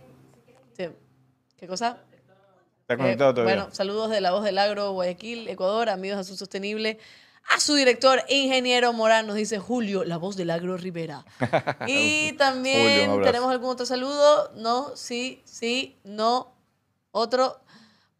[0.75, 0.87] Sí.
[1.57, 1.97] ¿Qué cosa?
[2.81, 3.55] Está Eh, conectado todavía.
[3.55, 6.97] Bueno, saludos de la voz del agro, Guayaquil, Ecuador, amigos de Azul Sostenible.
[7.49, 11.25] A su director, ingeniero Morán, nos dice Julio, la voz del agro Rivera.
[11.87, 13.31] Y Julio, también abrazo.
[13.31, 14.51] tenemos algún otro saludo.
[14.55, 16.53] No, sí, sí, no.
[17.11, 17.59] Otro.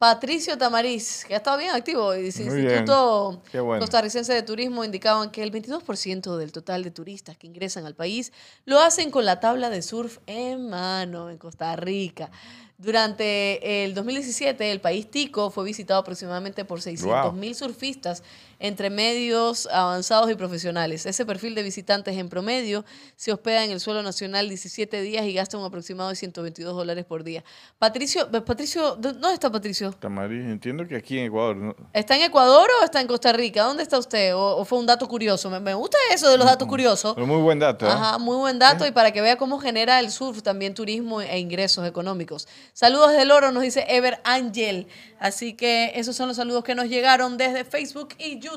[0.04, 2.12] Patricio Tamariz, que ha estado bien activo.
[2.12, 2.26] Bien.
[2.26, 3.80] Instituto bueno.
[3.80, 8.34] Costarricense de Turismo indicaban que el 22% del total de turistas que ingresan al país
[8.66, 12.32] lo hacen con la tabla de surf en mano en Costa Rica.
[12.78, 18.24] Durante el 2017, el país tico fue visitado aproximadamente por 600 mil surfistas
[18.60, 21.06] entre medios avanzados y profesionales.
[21.06, 22.86] Ese perfil de visitantes en promedio
[23.16, 27.06] se hospeda en el suelo nacional 17 días y gasta un aproximado de 122 dólares
[27.06, 27.44] por día.
[27.80, 29.92] Patricio, Patricio, ¿dónde está Patricio?
[29.94, 31.56] Tamariz, entiendo que aquí en Ecuador.
[31.56, 31.76] ¿no?
[31.94, 33.64] ¿Está en Ecuador o está en Costa Rica?
[33.64, 34.36] ¿Dónde está usted?
[34.36, 35.50] ¿O, o fue un dato curioso?
[35.50, 37.14] Me, me gusta eso de los datos curiosos.
[37.14, 37.86] Pero muy buen dato.
[37.86, 37.90] ¿eh?
[37.90, 41.40] Ajá, muy buen dato y para que vea cómo genera el surf también turismo e
[41.40, 42.48] ingresos económicos.
[42.74, 44.88] Saludos del oro, nos dice Ever Angel.
[45.20, 48.53] Así que esos son los saludos que nos llegaron desde Facebook y YouTube.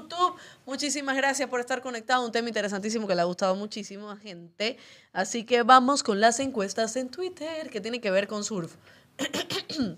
[0.65, 2.25] Muchísimas gracias por estar conectado.
[2.25, 4.79] Un tema interesantísimo que le ha gustado muchísimo a gente.
[5.13, 8.75] Así que vamos con las encuestas en Twitter que tienen que ver con surf.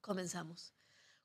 [0.00, 0.72] Comenzamos.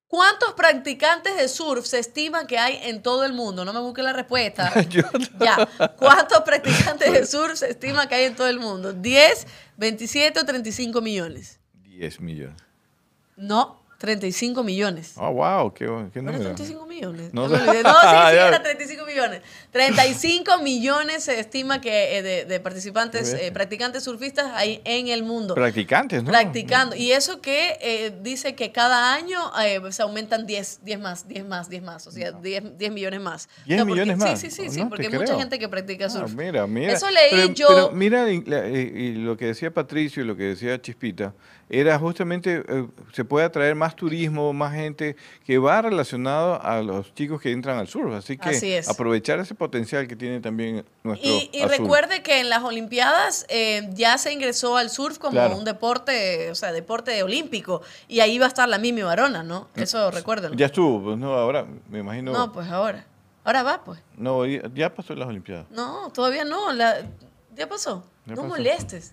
[0.08, 3.66] ¿Cuántos practicantes de surf se estima que hay en todo el mundo?
[3.66, 4.72] No me busque la respuesta.
[5.39, 5.68] Ya.
[5.98, 8.94] ¿Cuántos practicantes de surf se estima que hay en todo el mundo?
[8.94, 11.60] ¿10, 27 o 35 millones?
[11.82, 12.62] 10 millones.
[13.36, 15.14] No, 35 millones.
[15.16, 16.54] Oh, wow, qué, qué ¿No número.
[16.56, 17.34] 35 millones?
[17.34, 17.84] No me sé.
[17.84, 18.48] No, sí, sí, Ya.
[18.50, 19.41] era 35 millones.
[19.72, 25.24] 35 millones se estima que eh, de, de participantes, eh, practicantes surfistas hay en el
[25.24, 25.56] mundo.
[25.56, 26.30] Practicantes, ¿no?
[26.32, 26.96] Practicando.
[26.96, 31.46] Y eso que eh, dice que cada año eh, se aumentan 10, 10 más, 10
[31.46, 32.06] más, 10 más.
[32.08, 33.50] O sea, 10, 10 millones más.
[33.66, 34.39] 10 No, porque- millones más.
[34.39, 36.34] Sí, sí, sí, sí No porque hay mucha gente que practica Ah, surf.
[36.34, 36.91] mira, mira.
[36.94, 37.68] Eso leí Pero- yo.
[37.68, 41.34] Pero mira, y- y lo que decía Patricio y lo que decía Chispita,
[41.70, 47.14] era justamente, eh, se puede atraer más turismo, más gente que va relacionado a los
[47.16, 48.14] chicos que entran al surf.
[48.14, 48.88] Así que Así es.
[48.89, 51.70] aprovechar ese potencial que tiene también nuestro Y, y azul.
[51.78, 55.57] recuerde que en las Olimpiadas eh, ya se ingresó al surf como Claro.
[55.57, 57.82] un deporte, o sea, deporte olímpico.
[58.07, 59.70] Y ahí va a estar la Mimi Barona, ¿no?
[59.76, 60.55] Eso recuérdenlo.
[60.57, 62.32] Ya estuvo, pues no, ahora me imagino.
[62.34, 63.05] No, pues ahora.
[63.45, 63.99] Ahora va, pues.
[64.16, 65.66] no, ya- pasó las Olimpiadas.
[65.72, 66.72] No, todavía no.
[66.72, 66.97] La...
[67.55, 68.05] Ya pasó.
[68.26, 68.47] Ya no pasó.
[68.55, 69.11] molestes.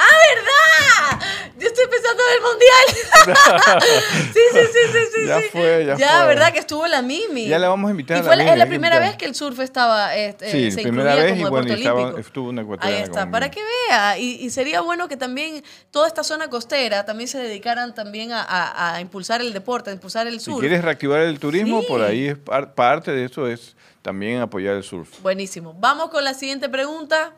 [0.00, 0.04] ¡Ah,
[0.36, 1.26] verdad!
[1.58, 3.82] Yo estoy pensando en el mundial.
[4.32, 5.26] sí, sí, sí, sí, sí.
[5.26, 5.46] Ya sí.
[5.50, 6.26] fue, ya Ya, fue.
[6.28, 6.52] ¿verdad?
[6.52, 7.48] Que estuvo la Mimi.
[7.48, 9.16] Ya la vamos a invitar Y a fue la la, Mimi, es la primera vez
[9.16, 12.60] que el surf estaba, este, Sí, se primera vez como y bueno, estaba- estuvo una
[12.60, 14.18] Ahí ecuatoriana está, como para que vea.
[14.18, 18.42] Y, y sería bueno que también toda esta zona costera también se dedicaran también a,
[18.42, 20.60] a- a impulsar el deporte, a impulsar el Si surf.
[20.60, 21.86] quieres reactivar el turismo, Sí.
[21.88, 25.08] por ahí es par- parte de eso es también apoyar el surf.
[25.22, 25.74] Buenísimo.
[25.74, 27.32] Vamos con la siguiente pregunta.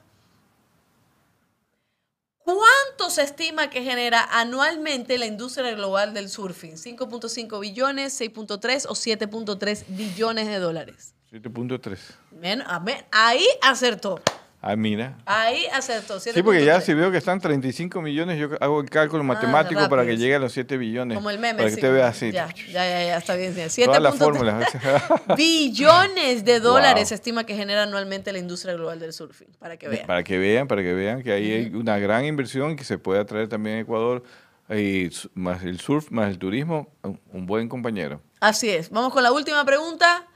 [2.55, 6.73] ¿Cuánto se estima que genera anualmente la industria global del surfing?
[6.75, 11.15] ¿5.5 billones, 6.3 o 7.3 billones de dólares?
[11.31, 11.99] 7.3.
[12.33, 13.05] Men- amén.
[13.13, 14.21] Ahí acertó.
[14.63, 15.17] Ah, mira.
[15.25, 16.21] Ahí acertó.
[16.21, 16.81] Sí, porque ya 7.3.
[16.83, 20.39] si veo que están 35 millones, yo hago el cálculo matemático para que llegue a
[20.39, 21.17] los 7 billones.
[21.17, 21.57] Como el meme.
[21.59, 21.81] Para que sí.
[21.81, 22.31] te veas así.
[22.31, 23.55] Ya, ya, ya, ya, está bien.
[23.71, 23.85] sí.
[23.85, 24.67] Todas las 7.3 fórmulas.
[25.37, 27.07] billones de dólares Wow.
[27.09, 29.49] se estima que genera anualmente la industria global del surfing.
[29.59, 30.07] Para que vean.
[30.07, 33.21] Para que vean, para que vean que ahí hay una gran inversión que se puede
[33.21, 34.23] atraer también a Ecuador.
[34.69, 36.93] Y más el surf, más el turismo,
[37.33, 38.21] un buen compañero.
[38.41, 38.91] Así es.
[38.91, 40.27] Vamos con la última pregunta.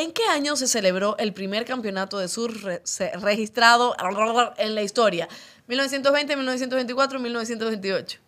[0.00, 2.82] ¿En qué año se celebró el primer campeonato de surf re-
[3.20, 3.96] registrado
[4.56, 5.28] en la historia?
[5.68, 8.20] ¿1920, 1924, 1928?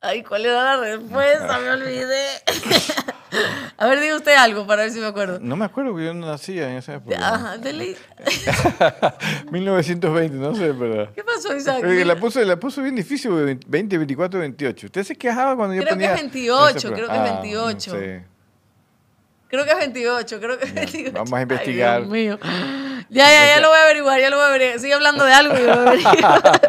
[0.00, 1.58] Ay, ¿cuál era la respuesta?
[1.60, 2.26] Me olvidé.
[3.78, 5.38] A ver, diga usted algo para ver si me acuerdo.
[5.40, 7.16] No me acuerdo que yo no nacía en esa época.
[7.16, 7.96] Ajá, dele.
[9.50, 11.12] 1920, no sé, pero...
[11.14, 11.82] ¿Qué pasó, Isaac?
[11.84, 14.86] Oye, la puso, la puso bien difícil, güey, 20, 24, 28.
[14.86, 16.14] Usted se quejaba cuando yo Creo que ponía...
[16.14, 17.92] es 28, ese pro- creo que es Ah, 28.
[19.52, 21.12] Creo que es 28, creo que es 28.
[21.12, 21.98] Vamos a Ay, investigar.
[22.00, 22.38] Dios mío.
[23.10, 24.78] Ya, ya, ya lo voy a averiguar, ya lo voy a averiguar.
[24.80, 26.60] Sigue hablando de algo y lo voy a averiguar.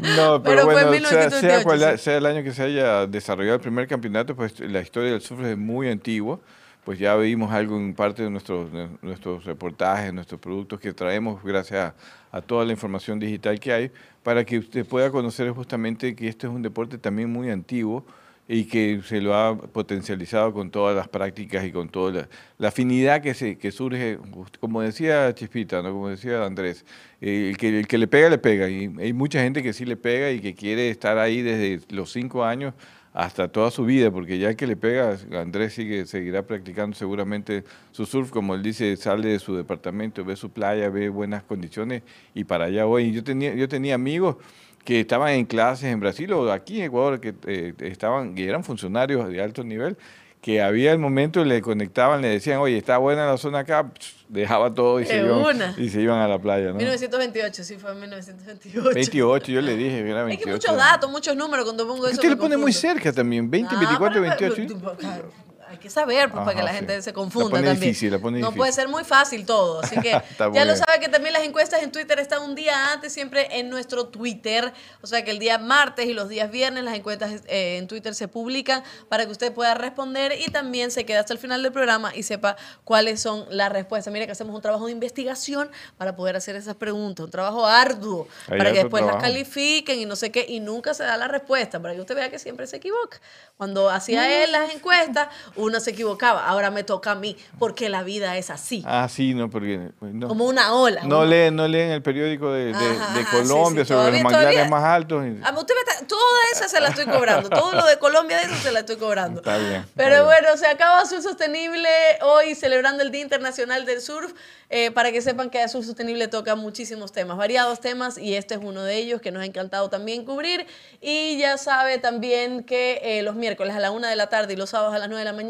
[0.16, 2.04] No, pero, Pero fue en bueno, sea, 1928, sea cual sí.
[2.04, 5.44] sea el año que se haya desarrollado el primer campeonato, pues la historia del surf
[5.44, 6.40] es muy antigua.
[6.84, 11.44] Pues ya vimos algo en parte de nuestros, de nuestros reportajes, nuestros productos que traemos
[11.44, 11.92] gracias
[12.32, 13.92] a, a toda la información digital que hay,
[14.22, 18.06] para que usted pueda conocer justamente que este es un deporte también muy antiguo
[18.52, 22.26] y que se lo ha potencializado con todas las prácticas y con toda
[22.58, 24.18] la, afinidad que, se, que surge,
[24.58, 25.92] como decía Chispita, ¿no?
[25.92, 26.84] como decía Andrés,
[27.20, 28.68] eh, el, que, el que le pega, le pega.
[28.68, 32.10] Y hay mucha gente que sí le pega y que quiere estar ahí desde los
[32.10, 32.74] cinco años
[33.12, 38.04] hasta toda su vida, porque ya que le pega, Andrés sigue, seguirá practicando seguramente su
[38.04, 42.02] surf, como él dice, sale de su departamento, ve su playa, ve buenas condiciones
[42.34, 43.12] y para allá voy.
[43.12, 44.38] Yo tenía, yo tenía amigos
[44.84, 48.64] que estaban en clases en Brasil o aquí en Ecuador, que eh, estaban y eran
[48.64, 49.96] funcionarios de alto nivel,
[50.40, 53.90] que había el momento, le conectaban, le decían, oye, está buena la zona acá,
[54.28, 56.68] dejaba todo y, se iban, y se iban a la playa.
[56.68, 56.76] ¿no?
[56.76, 58.90] 1928, sí, fue en 1928.
[58.94, 60.44] 28, yo le dije que era Es 28.
[60.46, 62.14] que muchos datos, muchos números, cuando pongo eso.
[62.14, 64.80] Usted le pone muy cerca también, 20, Ah, 24, pero- 28.
[64.98, 67.80] pero- Hay que saber, pues, para que la gente se La confunda pone también.
[67.80, 68.58] difícil, la pone no difícil.
[68.58, 69.80] puede ser muy fácil todo.
[69.80, 70.10] Así que
[70.52, 73.70] ya lo sabe que también las encuestas en Twitter están un día antes, siempre en
[73.70, 74.72] nuestro Twitter.
[75.00, 78.16] O sea que el día martes y los días viernes las encuestas eh, en Twitter
[78.16, 81.70] se publican para que usted pueda responder y también se quede hasta el final del
[81.70, 84.12] programa y sepa cuáles son las respuestas.
[84.12, 88.26] Mire que hacemos un trabajo de investigación para poder hacer esas preguntas, un trabajo arduo
[88.48, 91.80] para que después las califiquen y no sé qué, y nunca se da la respuesta,
[91.80, 93.20] para que usted vea que siempre se equivoca.
[93.56, 95.28] Cuando hacía él las encuestas,
[95.60, 99.34] uno se equivocaba, ahora me toca a mí, porque la vida es así, Ah, sí,
[99.34, 99.90] no, porque...
[100.00, 101.02] No, como una ola.
[101.04, 104.00] no leen, no leen el periódico de, de- Ajá, de ajá, sí, Colombia sí, sobre
[104.02, 105.24] todavía- los manglares más altos.
[105.26, 108.38] y- Ah, usted me está- toda esa se la estoy cobrando, todo lo de Colombia
[108.38, 109.40] de eso se la estoy cobrando.
[109.40, 109.72] Está bien.
[109.82, 110.24] está Pero bien.
[110.26, 111.88] bueno, se acaba Azul Sostenible
[112.22, 114.32] hoy celebrando el Día Internacional del Surf.
[114.72, 118.60] eh, para que sepan que Azul Sostenible toca muchísimos temas, variados temas, y este es
[118.62, 120.64] uno de ellos que nos ha encantado también cubrir.
[121.00, 124.56] Y ya sabe también que eh, los miércoles a la una de la tarde y
[124.56, 125.49] los sábados a las nueve de la mañana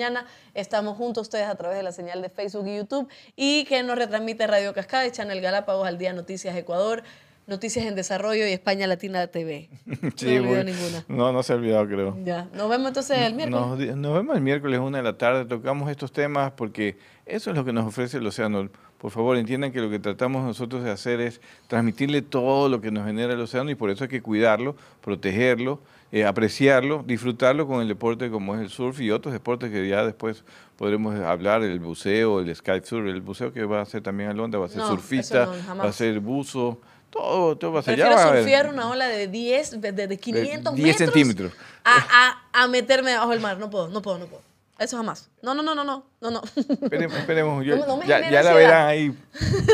[0.54, 3.96] estamos juntos ustedes a través de la señal de Facebook y YouTube y que nos
[3.96, 7.02] retransmite Radio Cascada y Channel Galápagos al día Noticias Ecuador.
[7.46, 9.68] Noticias en Desarrollo y España Latina TV.
[10.14, 11.04] Sí, no olvidó ninguna.
[11.08, 12.16] No, no se ha olvidado, creo.
[12.24, 13.88] Ya, nos vemos entonces el miércoles.
[13.88, 16.96] Nos, nos vemos el miércoles una de la tarde, tocamos estos temas porque
[17.26, 18.70] eso es lo que nos ofrece el océano.
[18.98, 22.92] Por favor, entiendan que lo que tratamos nosotros de hacer es transmitirle todo lo que
[22.92, 25.80] nos genera el océano y por eso hay que cuidarlo, protegerlo,
[26.12, 30.04] eh, apreciarlo, disfrutarlo con el deporte como es el surf y otros deportes que ya
[30.04, 30.42] después
[30.76, 34.58] podremos hablar, el buceo, el sky surf, el buceo que va a ser también Alondra,
[34.60, 36.80] va a ser No, surfista, no, va a ser buzo,
[37.10, 37.96] todo, todo va a ser.
[37.96, 40.96] ya Prefiero va a haber- surfear una ola de 10, de, de 500 10 metros
[40.96, 41.52] centímetros.
[41.84, 43.58] A, a, a meterme debajo del mar.
[43.58, 44.42] No puedo, no puedo, no puedo.
[44.78, 45.28] Eso jamás.
[45.42, 46.42] No, no, no, no, no, no, no.
[46.56, 49.14] Esperemos, esperemos, yo- No, no me ya, ya la verán ahí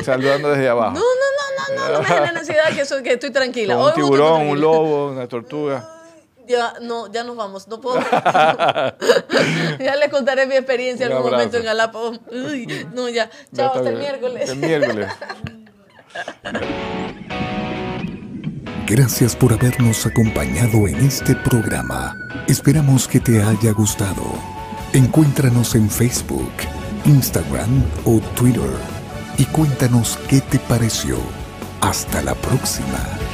[0.04, 0.94] saludando desde abajo.
[0.98, 3.74] No, no, no, no, no, no me genera ansiedad que, soy- que estoy tranquila.
[3.76, 5.88] Con un tiburón, un lobo, una tortuga.
[6.46, 7.98] Ya, no, ya nos vamos, no puedo.
[9.78, 12.20] ya les contaré mi experiencia en Un algún momento en Galápagos.
[12.30, 13.30] Uy, no, ya.
[13.54, 14.48] Chao, hasta el miércoles.
[14.48, 15.08] El miércoles.
[18.86, 22.14] Gracias por habernos acompañado en este programa.
[22.46, 24.22] Esperamos que te haya gustado.
[24.92, 26.52] Encuéntranos en Facebook,
[27.04, 28.70] Instagram o Twitter
[29.38, 31.18] y cuéntanos qué te pareció.
[31.80, 33.25] Hasta la próxima.